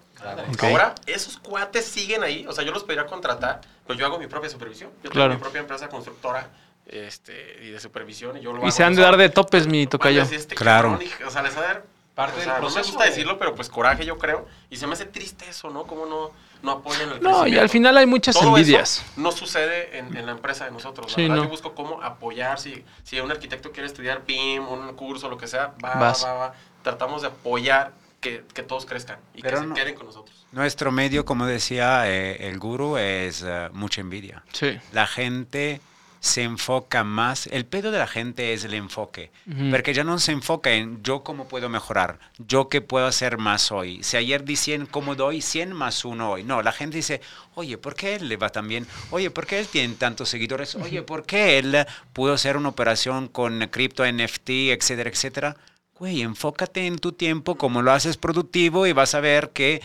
Ahora, 0.60 0.94
esos 1.06 1.38
cuates 1.38 1.84
siguen 1.86 2.22
ahí, 2.22 2.46
o 2.46 2.52
sea, 2.52 2.62
yo 2.64 2.72
los 2.72 2.84
podría 2.84 3.06
contratar, 3.06 3.60
pero 3.86 3.98
yo 3.98 4.06
hago 4.06 4.18
mi 4.18 4.26
propia 4.26 4.48
supervisión. 4.50 4.90
Yo 4.96 5.10
tengo 5.10 5.14
Claro. 5.14 5.34
mi 5.34 5.40
propia 5.40 5.60
empresa 5.60 5.88
constructora 5.88 6.50
este, 6.86 7.58
y 7.64 7.70
de 7.70 7.80
supervisión 7.80 8.36
y 8.36 8.40
yo 8.40 8.52
lo 8.52 8.58
Y 8.58 8.62
hago 8.62 8.70
se 8.70 8.84
han 8.84 8.94
de 8.94 9.02
dar 9.02 9.16
de 9.16 9.28
topes, 9.30 9.66
mi 9.66 9.86
tocayo. 9.86 10.22
este 10.22 10.54
Claro. 10.54 10.90
cabrón, 10.98 11.08
o 11.26 11.30
sea, 11.30 11.42
les 11.42 11.56
ha 11.56 11.60
de 11.60 11.66
dar- 11.66 11.84
Parte 12.14 12.34
o 12.34 12.36
del 12.36 12.44
sea, 12.44 12.60
no 12.60 12.68
me 12.68 12.82
gusta 12.82 13.04
de- 13.04 13.10
decirlo, 13.10 13.38
pero 13.38 13.54
pues 13.54 13.68
coraje 13.70 14.04
yo 14.04 14.18
creo. 14.18 14.46
Y 14.68 14.76
se 14.76 14.86
me 14.86 14.92
hace 14.92 15.06
triste 15.06 15.48
eso, 15.48 15.70
¿no? 15.70 15.84
Cómo 15.84 16.04
no, 16.06 16.30
no 16.62 16.72
apoyan 16.72 17.10
el 17.10 17.22
No, 17.22 17.46
y 17.46 17.56
al 17.58 17.70
final 17.70 17.96
hay 17.96 18.04
muchas 18.06 18.34
Todo 18.34 18.48
envidias. 18.56 18.98
eso 18.98 19.02
no 19.16 19.32
sucede 19.32 19.96
en, 19.98 20.14
en 20.16 20.26
la 20.26 20.32
empresa 20.32 20.66
de 20.66 20.72
nosotros. 20.72 21.06
La 21.10 21.14
Sí, 21.14 21.22
verdad, 21.22 21.36
no. 21.36 21.44
yo 21.44 21.48
busco 21.48 21.74
cómo 21.74 22.02
apoyar. 22.02 22.58
Si, 22.60 22.84
si 23.02 23.18
un 23.20 23.30
arquitecto 23.30 23.72
quiere 23.72 23.86
estudiar 23.86 24.20
PIM, 24.22 24.68
un 24.68 24.92
curso, 24.94 25.30
lo 25.30 25.38
que 25.38 25.46
sea, 25.46 25.72
va, 25.82 25.94
Vas. 25.94 26.22
va, 26.24 26.34
va. 26.34 26.54
Tratamos 26.82 27.22
de 27.22 27.28
apoyar 27.28 27.92
que, 28.20 28.44
que 28.54 28.62
todos 28.62 28.84
crezcan 28.86 29.18
y 29.34 29.40
Pero 29.42 29.56
que 29.56 29.62
se 29.62 29.68
no- 29.68 29.74
queden 29.74 29.94
con 29.94 30.06
nosotros. 30.06 30.46
Nuestro 30.52 30.92
medio, 30.92 31.24
como 31.24 31.46
decía 31.46 32.10
eh, 32.10 32.48
el 32.48 32.58
gurú, 32.58 32.98
es 32.98 33.42
eh, 33.46 33.70
mucha 33.72 34.02
envidia. 34.02 34.42
Sí. 34.52 34.78
La 34.92 35.06
gente 35.06 35.80
se 36.22 36.44
enfoca 36.44 37.02
más, 37.02 37.48
el 37.48 37.66
pedo 37.66 37.90
de 37.90 37.98
la 37.98 38.06
gente 38.06 38.52
es 38.52 38.62
el 38.62 38.74
enfoque, 38.74 39.32
porque 39.72 39.92
ya 39.92 40.04
no 40.04 40.20
se 40.20 40.30
enfoca 40.30 40.70
en 40.70 41.02
yo 41.02 41.24
cómo 41.24 41.48
puedo 41.48 41.68
mejorar, 41.68 42.20
yo 42.38 42.68
qué 42.68 42.80
puedo 42.80 43.08
hacer 43.08 43.38
más 43.38 43.72
hoy. 43.72 44.04
Si 44.04 44.16
ayer 44.16 44.44
di 44.44 44.54
100, 44.54 44.86
¿cómo 44.86 45.16
doy 45.16 45.42
100 45.42 45.72
más 45.72 46.04
uno 46.04 46.30
hoy? 46.30 46.44
No, 46.44 46.62
la 46.62 46.70
gente 46.70 46.98
dice, 46.98 47.20
oye, 47.56 47.76
¿por 47.76 47.96
qué 47.96 48.14
él 48.14 48.28
le 48.28 48.36
va 48.36 48.50
tan 48.50 48.68
bien? 48.68 48.86
Oye, 49.10 49.32
¿por 49.32 49.48
qué 49.48 49.58
él 49.58 49.66
tiene 49.66 49.94
tantos 49.94 50.28
seguidores? 50.28 50.76
Oye, 50.76 51.02
¿por 51.02 51.26
qué 51.26 51.58
él 51.58 51.84
pudo 52.12 52.34
hacer 52.34 52.56
una 52.56 52.68
operación 52.68 53.26
con 53.26 53.58
cripto, 53.66 54.06
NFT, 54.06 54.50
etcétera, 54.70 55.10
etcétera? 55.10 55.56
Güey, 55.98 56.22
enfócate 56.22 56.86
en 56.86 57.00
tu 57.00 57.10
tiempo, 57.10 57.56
como 57.56 57.82
lo 57.82 57.90
haces 57.90 58.16
productivo 58.16 58.86
y 58.86 58.92
vas 58.92 59.16
a 59.16 59.20
ver 59.20 59.50
que 59.50 59.82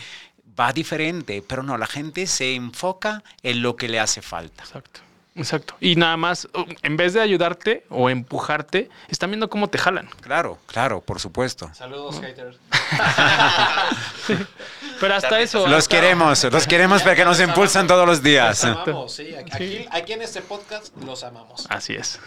va 0.58 0.72
diferente, 0.72 1.42
pero 1.44 1.64
no, 1.64 1.76
la 1.76 1.88
gente 1.88 2.28
se 2.28 2.54
enfoca 2.54 3.24
en 3.42 3.60
lo 3.60 3.74
que 3.74 3.88
le 3.88 3.98
hace 3.98 4.22
falta. 4.22 4.62
Exacto. 4.62 5.00
Exacto. 5.38 5.74
Y 5.80 5.96
nada 5.96 6.16
más, 6.16 6.46
uh, 6.54 6.64
en 6.82 6.96
vez 6.96 7.14
de 7.14 7.20
ayudarte 7.20 7.84
o 7.88 8.10
empujarte, 8.10 8.90
están 9.08 9.30
viendo 9.30 9.48
cómo 9.48 9.68
te 9.68 9.78
jalan. 9.78 10.08
Claro, 10.20 10.58
claro, 10.66 11.00
por 11.00 11.20
supuesto. 11.20 11.70
Saludos, 11.72 12.20
haters. 12.20 12.58
Pero 15.00 15.14
hasta 15.14 15.40
eso. 15.40 15.66
Los 15.68 15.86
queremos, 15.86 16.42
los 16.44 16.66
queremos 16.66 17.02
porque 17.02 17.24
nos 17.24 17.40
impulsan 17.40 17.86
todos 17.86 18.06
los 18.06 18.22
días. 18.22 18.64
Los 18.64 18.76
amamos, 18.76 19.12
sí. 19.12 19.34
Aquí, 19.34 19.86
aquí 19.90 20.12
en 20.12 20.22
este 20.22 20.42
podcast 20.42 20.96
los 21.04 21.22
amamos. 21.22 21.66
Así 21.68 21.94
es. 21.94 22.20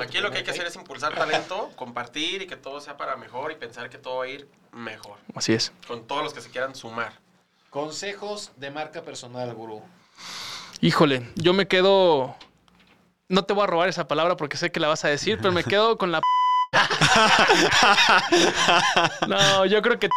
Aquí 0.00 0.18
lo 0.18 0.30
que 0.30 0.38
hay 0.38 0.44
que 0.44 0.50
hacer 0.50 0.66
es 0.66 0.74
impulsar 0.76 1.14
talento, 1.14 1.70
compartir 1.76 2.42
y 2.42 2.46
que 2.46 2.56
todo 2.56 2.80
sea 2.80 2.96
para 2.96 3.16
mejor 3.16 3.52
y 3.52 3.54
pensar 3.54 3.88
que 3.88 3.98
todo 3.98 4.18
va 4.18 4.24
a 4.24 4.28
ir 4.28 4.48
mejor. 4.72 5.18
Así 5.34 5.52
es. 5.52 5.72
Con 5.86 6.06
todos 6.06 6.24
los 6.24 6.34
que 6.34 6.40
se 6.40 6.50
quieran 6.50 6.74
sumar. 6.74 7.12
Consejos 7.70 8.50
de 8.56 8.70
marca 8.70 9.02
personal, 9.02 9.54
gurú. 9.54 9.82
Híjole, 10.80 11.28
yo 11.34 11.52
me 11.52 11.68
quedo. 11.68 12.36
No 13.28 13.44
te 13.44 13.52
voy 13.52 13.64
a 13.64 13.66
robar 13.66 13.90
esa 13.90 14.08
palabra 14.08 14.36
porque 14.36 14.56
sé 14.56 14.72
que 14.72 14.80
la 14.80 14.88
vas 14.88 15.04
a 15.04 15.08
decir, 15.08 15.36
pero 15.38 15.52
me 15.52 15.62
quedo 15.62 15.98
con 15.98 16.10
la. 16.12 16.22
no, 19.26 19.66
yo 19.66 19.82
creo 19.82 19.98
que. 19.98 20.08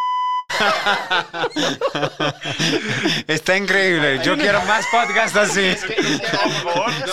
Está 3.27 3.57
increíble. 3.57 4.21
Yo 4.23 4.37
quiero 4.37 4.61
más 4.63 4.85
podcasts 4.91 5.35
así. 5.37 5.75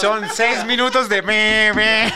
Son 0.00 0.28
seis 0.32 0.64
minutos 0.64 1.08
de 1.08 1.22
me, 1.22 1.72
me. 1.74 2.14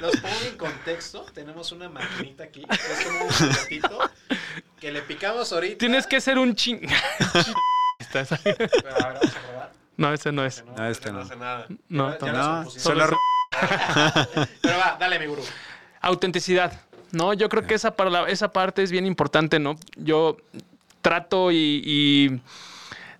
Los 0.00 0.16
pongo 0.16 0.44
en 0.46 0.58
contexto. 0.58 1.24
Tenemos 1.32 1.72
una 1.72 1.88
maquinita 1.88 2.44
aquí. 2.44 2.66
que 2.66 2.74
Es 2.74 3.06
como 3.06 3.24
un 3.24 3.30
que 4.78 4.92
le 4.92 5.00
picamos 5.00 5.50
ahorita. 5.50 5.78
Tienes 5.78 6.06
que 6.06 6.20
ser 6.20 6.38
un 6.38 6.54
ching. 6.54 6.80
Pero 8.12 8.20
a 8.20 8.24
ver, 8.34 9.14
vamos 9.14 9.36
a 9.36 9.40
probar. 9.40 9.72
No, 9.96 10.12
ese 10.12 10.32
no 10.32 10.44
es. 10.44 10.64
No, 10.76 10.86
este 10.88 11.10
no 11.10 11.18
no. 11.18 11.24
hace 11.24 11.36
nada. 11.36 11.66
No, 11.88 12.18
Ya 12.18 12.32
no. 12.32 12.70
Solo 12.70 13.06
Pero 14.62 14.78
va, 14.78 14.96
dale, 14.98 15.18
mi 15.18 15.26
gurú. 15.26 15.42
Autenticidad. 16.00 16.72
No, 17.12 17.32
yo 17.32 17.48
creo 17.48 17.64
que 17.66 17.74
esa, 17.74 17.94
parla- 17.96 18.26
esa 18.28 18.52
parte 18.52 18.82
es 18.82 18.90
bien 18.90 19.06
importante, 19.06 19.60
¿no? 19.60 19.76
Yo 19.96 20.36
trato 21.00 21.52
y, 21.52 21.80
y 21.84 22.40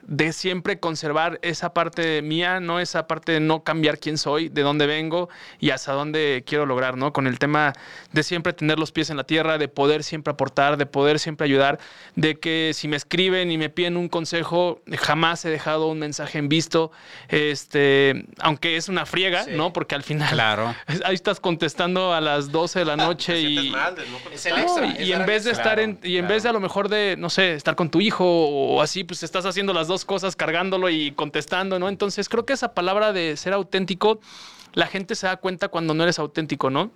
de 0.07 0.33
siempre 0.33 0.79
conservar 0.81 1.39
esa 1.43 1.73
parte 1.75 2.23
mía, 2.23 2.61
¿no? 2.61 2.81
Esa 2.81 3.07
parte 3.07 3.33
de 3.33 3.41
no 3.41 3.65
cambiar 3.65 3.99
quién 3.99 4.19
soy, 4.19 4.49
de 4.49 4.63
dónde 4.63 4.87
vengo 4.87 5.29
y 5.61 5.71
hasta 5.71 5.93
dónde 5.93 6.45
quiero 6.47 6.67
lograr, 6.67 6.97
¿no? 6.97 7.13
Con 7.13 7.27
el 7.27 7.39
tema 7.39 7.73
de 8.13 8.23
siempre 8.23 8.53
tener 8.53 8.79
los 8.79 8.93
pies 8.93 9.11
en 9.11 9.17
la 9.17 9.25
tierra, 9.25 9.59
de 9.59 9.69
poder 9.69 10.03
siempre 10.05 10.33
aportar, 10.33 10.77
de 10.77 10.87
poder 10.87 11.19
siempre 11.19 11.45
ayudar, 11.47 11.79
de 12.17 12.39
que 12.39 12.73
si 12.75 12.89
me 12.89 12.97
escriben 12.97 13.51
y 13.51 13.59
me 13.59 13.71
piden 13.71 13.97
un 13.97 14.09
consejo, 14.09 14.81
jamás 14.99 15.45
he 15.45 15.51
dejado 15.51 15.89
un 15.89 15.99
mensaje 15.99 16.39
en 16.39 16.49
visto, 16.49 16.91
este, 17.29 18.27
aunque 18.39 18.77
es 18.77 18.89
una 18.89 19.07
friega, 19.07 19.45
Sí. 19.45 19.51
¿no? 19.57 19.73
Porque 19.73 19.95
al 19.95 20.03
final 20.03 20.31
Claro. 20.33 20.75
ahí 21.05 21.15
estás 21.15 21.41
contestando 21.41 22.13
a 22.15 22.21
las 22.21 22.51
12 22.53 22.79
de 22.81 22.85
la 22.85 22.97
noche 22.97 23.33
Te 23.35 23.41
sientes 23.41 23.65
y... 23.65 23.71
mal 23.71 23.95
de 23.95 24.03
no 24.09 24.17
Es 24.17 24.23
contestar. 24.23 24.53
el 24.59 24.65
extra. 24.65 24.87
No, 24.87 24.93
y, 24.93 25.03
es 25.03 25.09
y 25.09 25.13
en 25.13 25.27
vez 25.27 25.45
de 25.45 25.51
estar 25.51 25.79
en, 25.81 25.99
y 26.03 26.17
en 26.17 26.29
vez 26.29 26.43
de 26.43 26.49
a 26.49 26.53
lo 26.53 26.61
mejor 26.61 26.89
de, 26.89 27.17
no 27.19 27.31
sé, 27.31 27.55
estar 27.55 27.75
con 27.75 27.91
tu 27.91 28.01
hijo 28.01 28.25
o 28.27 28.81
así, 28.83 29.05
pues 29.05 29.23
estás 29.23 29.45
haciendo 29.47 29.73
las 29.73 29.89
dos 29.89 29.94
cosas, 30.05 30.35
cargándolo 30.35 30.89
y 30.89 31.13
contestando, 31.13 31.79
¿no? 31.79 31.89
Entonces 31.91 32.31
creo 32.31 32.47
que 32.47 32.55
esa 32.55 32.73
palabra 32.75 33.13
de 33.13 33.37
ser 33.37 33.53
auténtico, 33.53 34.19
la 34.73 34.87
gente 34.87 35.15
se 35.15 35.27
da 35.27 35.37
cuenta 35.37 35.69
cuando 35.69 35.93
no 35.95 36.03
eres 36.03 36.19
auténtico, 36.19 36.71
¿no? 36.71 36.91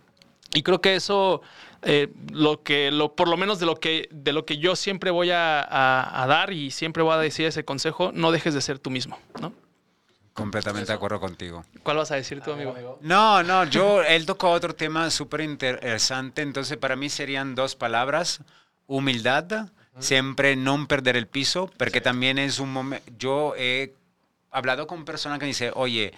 Y 0.54 0.62
creo 0.62 0.80
que 0.80 0.94
eso, 0.96 1.42
eh, 1.82 2.08
lo 2.32 2.62
que, 2.62 2.90
lo, 2.90 3.14
por 3.14 3.28
lo 3.28 3.36
menos 3.36 3.60
de 3.60 3.66
lo 3.66 3.76
que, 3.76 4.08
de 4.10 4.32
lo 4.32 4.46
que 4.46 4.56
yo 4.56 4.74
siempre 4.76 5.10
voy 5.10 5.30
a, 5.30 5.60
a- 5.60 6.22
a 6.22 6.26
dar 6.26 6.54
y 6.54 6.70
siempre 6.70 7.02
voy 7.02 7.12
a 7.12 7.18
decir 7.18 7.44
ese 7.46 7.66
consejo, 7.66 8.10
no 8.14 8.32
dejes 8.32 8.54
de 8.54 8.62
ser 8.62 8.78
tú 8.78 8.88
mismo, 8.88 9.18
¿no? 9.42 9.52
Completamente 10.32 10.86
de 10.86 10.94
acuerdo 10.94 11.18
contigo. 11.18 11.64
¿Cuál 11.82 11.96
vas 11.96 12.12
a 12.12 12.14
decir 12.14 12.40
tú, 12.40 12.52
amigo? 12.52 12.98
No, 13.02 13.42
no, 13.42 13.64
yo, 13.64 14.02
él 14.02 14.24
tocó 14.24 14.50
otro 14.52 14.72
tema 14.74 15.10
súper 15.10 15.40
interesante, 15.40 16.42
entonces 16.42 16.76
para 16.78 16.94
mí 16.96 17.08
serían 17.10 17.54
dos 17.56 17.74
palabras, 17.74 18.40
humildad, 18.86 19.68
siempre 20.00 20.56
no 20.56 20.86
perder 20.88 21.16
el 21.16 21.26
piso, 21.26 21.70
porque 21.76 22.00
también 22.00 22.38
es 22.38 22.58
un 22.58 22.72
momento, 22.72 23.04
yo 23.18 23.54
he 23.56 23.94
hablado 24.50 24.86
con 24.86 25.04
personas 25.04 25.38
que 25.38 25.46
dicen, 25.46 25.72
oye, 25.74 26.12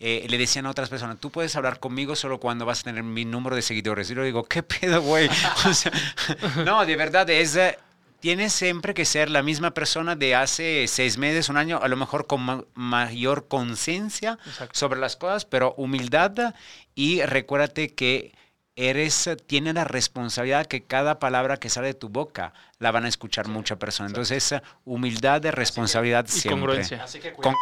eh, 0.00 0.26
le 0.28 0.38
decían 0.38 0.66
a 0.66 0.70
otras 0.70 0.88
personas, 0.88 1.18
tú 1.20 1.30
puedes 1.30 1.54
hablar 1.56 1.78
conmigo 1.80 2.16
solo 2.16 2.40
cuando 2.40 2.66
vas 2.66 2.80
a 2.80 2.84
tener 2.84 3.02
mi 3.04 3.24
número 3.24 3.54
de 3.56 3.62
seguidores. 3.62 4.10
Y 4.10 4.14
yo 4.14 4.22
digo, 4.24 4.44
¿qué 4.44 4.62
pedo, 4.62 5.00
güey? 5.02 5.28
O 5.66 5.72
sea, 5.74 5.92
no, 6.64 6.84
de 6.84 6.96
verdad, 6.96 7.28
es... 7.30 7.56
eh, 7.56 7.78
Tienes 8.20 8.54
siempre 8.54 8.94
que 8.94 9.04
ser 9.04 9.28
la 9.28 9.42
misma 9.42 9.72
persona 9.72 10.16
de 10.16 10.34
hace 10.34 10.86
seis 10.88 11.18
meses, 11.18 11.50
un 11.50 11.58
año, 11.58 11.78
a 11.82 11.88
lo 11.88 11.96
mejor 11.96 12.26
con 12.26 12.40
ma- 12.40 12.64
mayor 12.72 13.48
conciencia 13.48 14.38
sobre 14.72 14.98
las 14.98 15.16
cosas, 15.16 15.44
pero 15.44 15.74
humildad 15.76 16.54
y 16.94 17.20
recuérdate 17.20 17.92
que 17.92 18.32
eres, 18.76 19.30
tiene 19.46 19.72
la 19.72 19.84
responsabilidad 19.84 20.66
que 20.66 20.82
cada 20.82 21.18
palabra 21.18 21.56
que 21.58 21.68
sale 21.70 21.88
de 21.88 21.94
tu 21.94 22.08
boca 22.08 22.52
la 22.78 22.90
van 22.90 23.04
a 23.04 23.08
escuchar 23.08 23.48
mucha 23.48 23.76
persona. 23.76 24.08
Entonces, 24.08 24.44
esa 24.44 24.62
humildad 24.84 25.40
de 25.40 25.50
responsabilidad 25.50 26.24
Y 26.28 26.32
siempre. 26.32 26.50
congruencia. 26.60 27.04
Así 27.04 27.20
que 27.20 27.32
Con- 27.32 27.54
cuidado. 27.54 27.58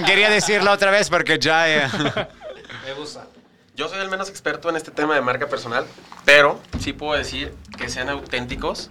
No 0.00 0.04
quería 0.06 0.28
decirlo 0.30 0.70
otra 0.70 0.90
vez 0.90 1.08
porque 1.10 1.38
ya... 1.38 1.68
eh, 1.68 1.88
Me 2.86 2.92
gusta. 2.94 3.26
Yo 3.74 3.88
soy 3.88 3.98
el 4.00 4.08
menos 4.08 4.28
experto 4.30 4.70
en 4.70 4.76
este 4.76 4.90
tema 4.90 5.14
de 5.14 5.20
marca 5.20 5.48
personal, 5.48 5.86
pero 6.24 6.60
sí 6.80 6.92
puedo 6.92 7.16
decir 7.18 7.54
que 7.76 7.88
sean 7.90 8.08
auténticos, 8.08 8.88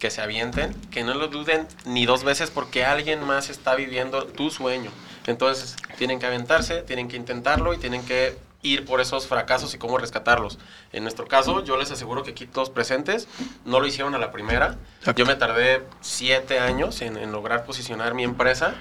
que 0.00 0.10
se 0.10 0.20
avienten, 0.22 0.74
que 0.90 1.04
no 1.04 1.14
lo 1.14 1.28
duden 1.28 1.68
ni 1.84 2.04
dos 2.04 2.24
veces 2.24 2.50
porque 2.50 2.84
alguien 2.84 3.22
más 3.24 3.48
está 3.48 3.74
viviendo 3.76 4.26
tu 4.26 4.50
sueño. 4.50 4.90
Entonces, 5.26 5.76
tienen 5.98 6.18
que 6.18 6.26
aventarse, 6.26 6.82
tienen 6.82 7.08
que 7.08 7.16
intentarlo 7.16 7.74
y 7.74 7.78
tienen 7.78 8.04
que 8.04 8.36
ir 8.64 8.84
por 8.86 9.00
esos 9.00 9.26
fracasos 9.28 9.74
y 9.74 9.78
cómo 9.78 9.98
rescatarlos. 9.98 10.58
En 10.92 11.02
nuestro 11.04 11.28
caso, 11.28 11.62
yo 11.62 11.76
les 11.76 11.90
aseguro 11.92 12.22
que 12.24 12.30
aquí 12.32 12.46
todos 12.46 12.70
presentes 12.70 13.28
no 13.64 13.78
lo 13.78 13.86
hicieron 13.86 14.14
a 14.14 14.18
la 14.18 14.32
primera. 14.32 14.78
Yo 15.14 15.26
me 15.26 15.36
tardé 15.36 15.84
siete 16.00 16.58
años 16.58 17.00
en, 17.02 17.16
en 17.18 17.30
lograr 17.30 17.64
posicionar 17.66 18.14
mi 18.14 18.24
empresa. 18.24 18.74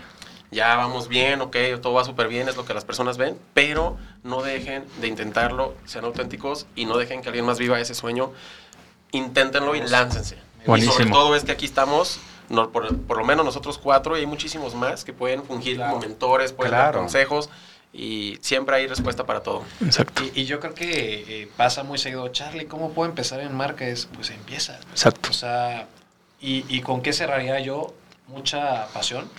Ya 0.51 0.75
vamos 0.75 1.07
bien, 1.09 1.41
ok, 1.41 1.57
todo 1.81 1.93
va 1.93 2.05
súper 2.05 2.27
bien, 2.27 2.47
es 2.47 2.55
lo 2.55 2.63
que 2.63 2.73
las 2.73 2.85
personas 2.85 3.17
ven, 3.17 3.37
pero 3.53 3.97
no 4.23 4.41
dejen 4.43 4.85
de 5.01 5.07
intentarlo, 5.07 5.73
sean 5.85 6.05
auténticos 6.05 6.65
y 6.75 6.85
no 6.85 6.95
dejen 6.97 7.21
que 7.21 7.29
alguien 7.29 7.45
más 7.45 7.57
viva 7.59 7.79
ese 7.79 7.93
sueño. 7.95 8.31
Inténtenlo 9.11 9.75
y 9.75 9.81
láncense. 9.81 10.35
Y 10.35 10.65
sobre 10.65 10.67
Buenísimo. 10.67 11.15
todo 11.15 11.35
es 11.35 11.43
que 11.43 11.51
aquí 11.51 11.65
estamos, 11.65 12.19
no, 12.49 12.69
por, 12.69 12.95
por 12.99 13.17
lo 13.17 13.25
menos 13.25 13.43
nosotros 13.45 13.77
cuatro, 13.77 14.15
y 14.15 14.21
hay 14.21 14.25
muchísimos 14.27 14.75
más 14.75 15.03
que 15.03 15.11
pueden 15.11 15.43
fungir 15.43 15.75
Claro. 15.75 15.93
como 15.95 16.05
mentores, 16.05 16.53
pueden 16.53 16.71
dar 16.71 16.83
Claro. 16.91 16.99
consejos, 16.99 17.49
y 17.93 18.37
siempre 18.41 18.75
hay 18.75 18.87
respuesta 18.87 19.25
para 19.25 19.41
todo. 19.41 19.63
Exacto. 19.85 20.23
Y, 20.33 20.41
y 20.41 20.45
yo 20.45 20.59
creo 20.59 20.73
que 20.73 21.43
eh, 21.43 21.49
pasa 21.55 21.83
muy 21.83 21.97
seguido, 21.99 22.27
Charlie, 22.29 22.65
¿cómo 22.65 22.91
puedo 22.91 23.09
empezar 23.09 23.39
en 23.39 23.55
marca? 23.55 23.87
Es, 23.87 24.07
pues 24.13 24.31
empieza. 24.31 24.79
Exacto. 24.91 25.29
O 25.29 25.33
sea, 25.33 25.87
y, 26.41 26.65
y 26.67 26.81
con 26.81 27.01
qué 27.01 27.13
cerraría 27.13 27.59
yo? 27.59 27.93
Mucha 28.27 28.87
pasión 28.87 29.29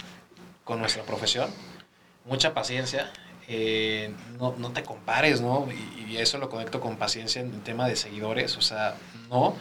con 0.62 0.78
nuestra 0.78 1.02
profesión, 1.02 1.50
mucha 2.24 2.54
paciencia. 2.54 3.10
eh, 3.48 4.10
no, 4.38 4.54
no 4.58 4.70
te 4.70 4.82
compares, 4.82 5.40
¿no? 5.40 5.68
Y, 5.98 6.12
y 6.12 6.16
eso 6.18 6.38
lo 6.38 6.48
conecto 6.48 6.80
con 6.80 6.96
paciencia 6.96 7.40
en 7.42 7.52
el 7.52 7.60
tema 7.62 7.86
de 7.88 7.96
seguidores, 7.96 8.56
o 8.56 8.62
sea, 8.62 8.94
no. 9.30 9.56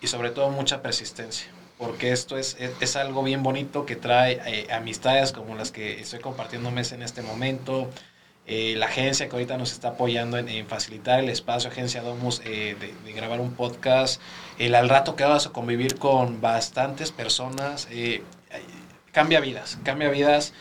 Y 0.00 0.06
sobre 0.08 0.30
todo 0.30 0.50
mucha 0.50 0.80
persistencia, 0.82 1.48
porque 1.76 2.12
esto 2.12 2.36
es, 2.38 2.56
es, 2.58 2.70
es 2.80 2.96
algo 2.96 3.22
bien 3.22 3.42
bonito 3.42 3.84
que 3.86 3.96
trae 3.96 4.40
eh, 4.46 4.72
amistades 4.72 5.32
como 5.32 5.54
las 5.54 5.70
que 5.70 6.00
estoy 6.00 6.20
compartiendo 6.20 6.70
mes 6.70 6.92
en 6.92 7.02
este 7.02 7.22
momento. 7.22 7.90
Eh, 8.50 8.74
la 8.76 8.86
agencia 8.86 9.28
que 9.28 9.32
ahorita 9.36 9.58
nos 9.58 9.72
está 9.72 9.88
apoyando 9.88 10.38
en, 10.38 10.48
en 10.48 10.66
facilitar 10.66 11.20
el 11.20 11.28
espacio, 11.28 11.68
Agencia 11.70 12.00
Domus, 12.02 12.40
eh, 12.46 12.76
de, 12.80 12.94
de 13.04 13.12
grabar 13.12 13.40
un 13.40 13.52
podcast. 13.52 14.20
El 14.58 14.74
al 14.74 14.88
rato 14.88 15.16
que 15.16 15.24
vas 15.24 15.46
a 15.46 15.50
convivir 15.50 15.98
con 15.98 16.40
bastantes 16.40 17.12
personas, 17.12 17.86
eh, 17.90 18.22
cambia 19.12 19.40
vidas, 19.40 19.78
cambia 19.84 20.08
vidas. 20.08 20.54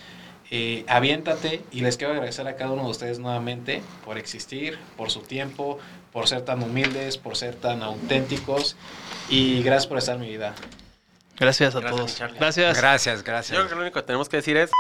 Eh, 0.49 0.85
aviéntate 0.87 1.61
y 1.71 1.81
les 1.81 1.97
quiero 1.97 2.13
agradecer 2.13 2.47
a 2.47 2.55
cada 2.55 2.71
uno 2.71 2.83
de 2.85 2.89
ustedes 2.89 3.19
nuevamente 3.19 3.81
por 4.05 4.17
existir, 4.17 4.79
por 4.95 5.09
su 5.11 5.19
tiempo, 5.21 5.77
por 6.13 6.27
ser 6.29 6.41
tan 6.43 6.63
humildes, 6.63 7.17
por 7.17 7.35
ser 7.35 7.55
tan 7.55 7.83
auténticos 7.83 8.77
y 9.29 9.61
gracias 9.63 9.87
por 9.87 9.97
estar 9.97 10.15
en 10.15 10.21
mi 10.21 10.29
vida. 10.29 10.53
Gracias 11.37 11.75
a 11.75 11.79
Gracias, 11.81 11.97
todos. 11.97 12.15
Charlie. 12.15 12.39
Gracias. 12.39 12.77
Gracias, 12.77 13.17
Yo 13.19 13.23
creo 13.23 13.33
gracias. 13.35 13.67
que 13.67 13.75
lo 13.75 13.81
único 13.81 13.99
que 13.99 14.05
tenemos 14.05 14.29
que 14.29 14.37
decir 14.37 14.55
es 14.57 14.71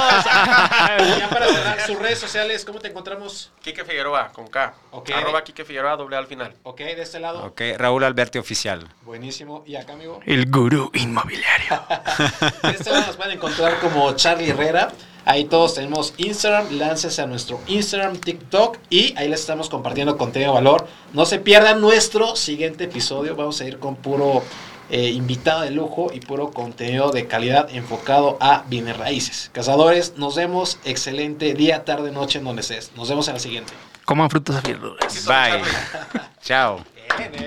ya 1.18 1.28
para 1.30 1.46
cerrar, 1.46 1.80
sus 1.86 1.98
redes 1.98 2.18
sociales, 2.18 2.64
¿cómo 2.64 2.78
te 2.78 2.88
encontramos? 2.88 3.52
Quique 3.62 3.84
Figueroa, 3.84 4.32
con 4.32 4.46
K. 4.48 4.74
Arroba 5.14 5.44
Quique 5.44 5.64
Figueroa, 5.64 5.96
doble 5.96 6.16
A 6.16 6.18
al 6.20 6.26
final. 6.26 6.54
Ok, 6.62 6.78
de 6.78 7.02
este 7.02 7.20
lado. 7.20 7.44
Ok, 7.44 7.60
Raúl 7.76 8.04
Alberti 8.04 8.38
Oficial. 8.38 8.88
Buenísimo. 9.02 9.62
Y 9.66 9.76
acá, 9.76 9.92
amigo. 9.94 10.20
El 10.26 10.50
gurú 10.50 10.90
inmobiliario. 10.94 11.82
De 12.62 12.70
este 12.70 12.90
lado 12.90 13.06
nos 13.06 13.16
pueden 13.16 13.32
encontrar 13.32 13.78
como 13.80 14.12
Charlie 14.14 14.50
Herrera. 14.50 14.92
Ahí 15.24 15.44
todos 15.44 15.74
tenemos 15.74 16.14
Instagram, 16.16 16.78
láncese 16.78 17.20
a 17.22 17.26
nuestro 17.26 17.60
Instagram, 17.66 18.16
TikTok 18.16 18.78
y 18.88 19.14
ahí 19.18 19.28
les 19.28 19.40
estamos 19.40 19.68
compartiendo 19.68 20.16
contenido 20.16 20.52
de 20.52 20.54
valor. 20.56 20.88
No 21.12 21.26
se 21.26 21.38
pierdan 21.38 21.80
nuestro 21.80 22.36
siguiente 22.36 22.84
episodio. 22.84 23.36
Vamos 23.36 23.60
a 23.60 23.66
ir 23.66 23.78
con 23.78 23.96
puro 23.96 24.42
eh, 24.90 25.10
invitado 25.10 25.62
de 25.62 25.70
lujo 25.70 26.10
y 26.12 26.20
puro 26.20 26.50
contenido 26.50 27.10
de 27.10 27.26
calidad 27.26 27.68
enfocado 27.72 28.36
a 28.40 28.64
bienes 28.68 28.96
raíces. 28.96 29.50
Cazadores, 29.52 30.14
nos 30.16 30.36
vemos. 30.36 30.78
Excelente 30.84 31.54
día, 31.54 31.84
tarde, 31.84 32.10
noche, 32.10 32.38
en 32.38 32.44
donde 32.44 32.62
estés. 32.62 32.92
Nos 32.96 33.08
vemos 33.08 33.28
en 33.28 33.34
la 33.34 33.40
siguiente. 33.40 33.72
Coman 34.04 34.30
frutas 34.30 34.62
y 34.64 34.72
verduras. 34.72 35.26
Bye. 35.26 35.62
Chao. 36.42 36.84
Bien, 37.16 37.34
eh. 37.34 37.46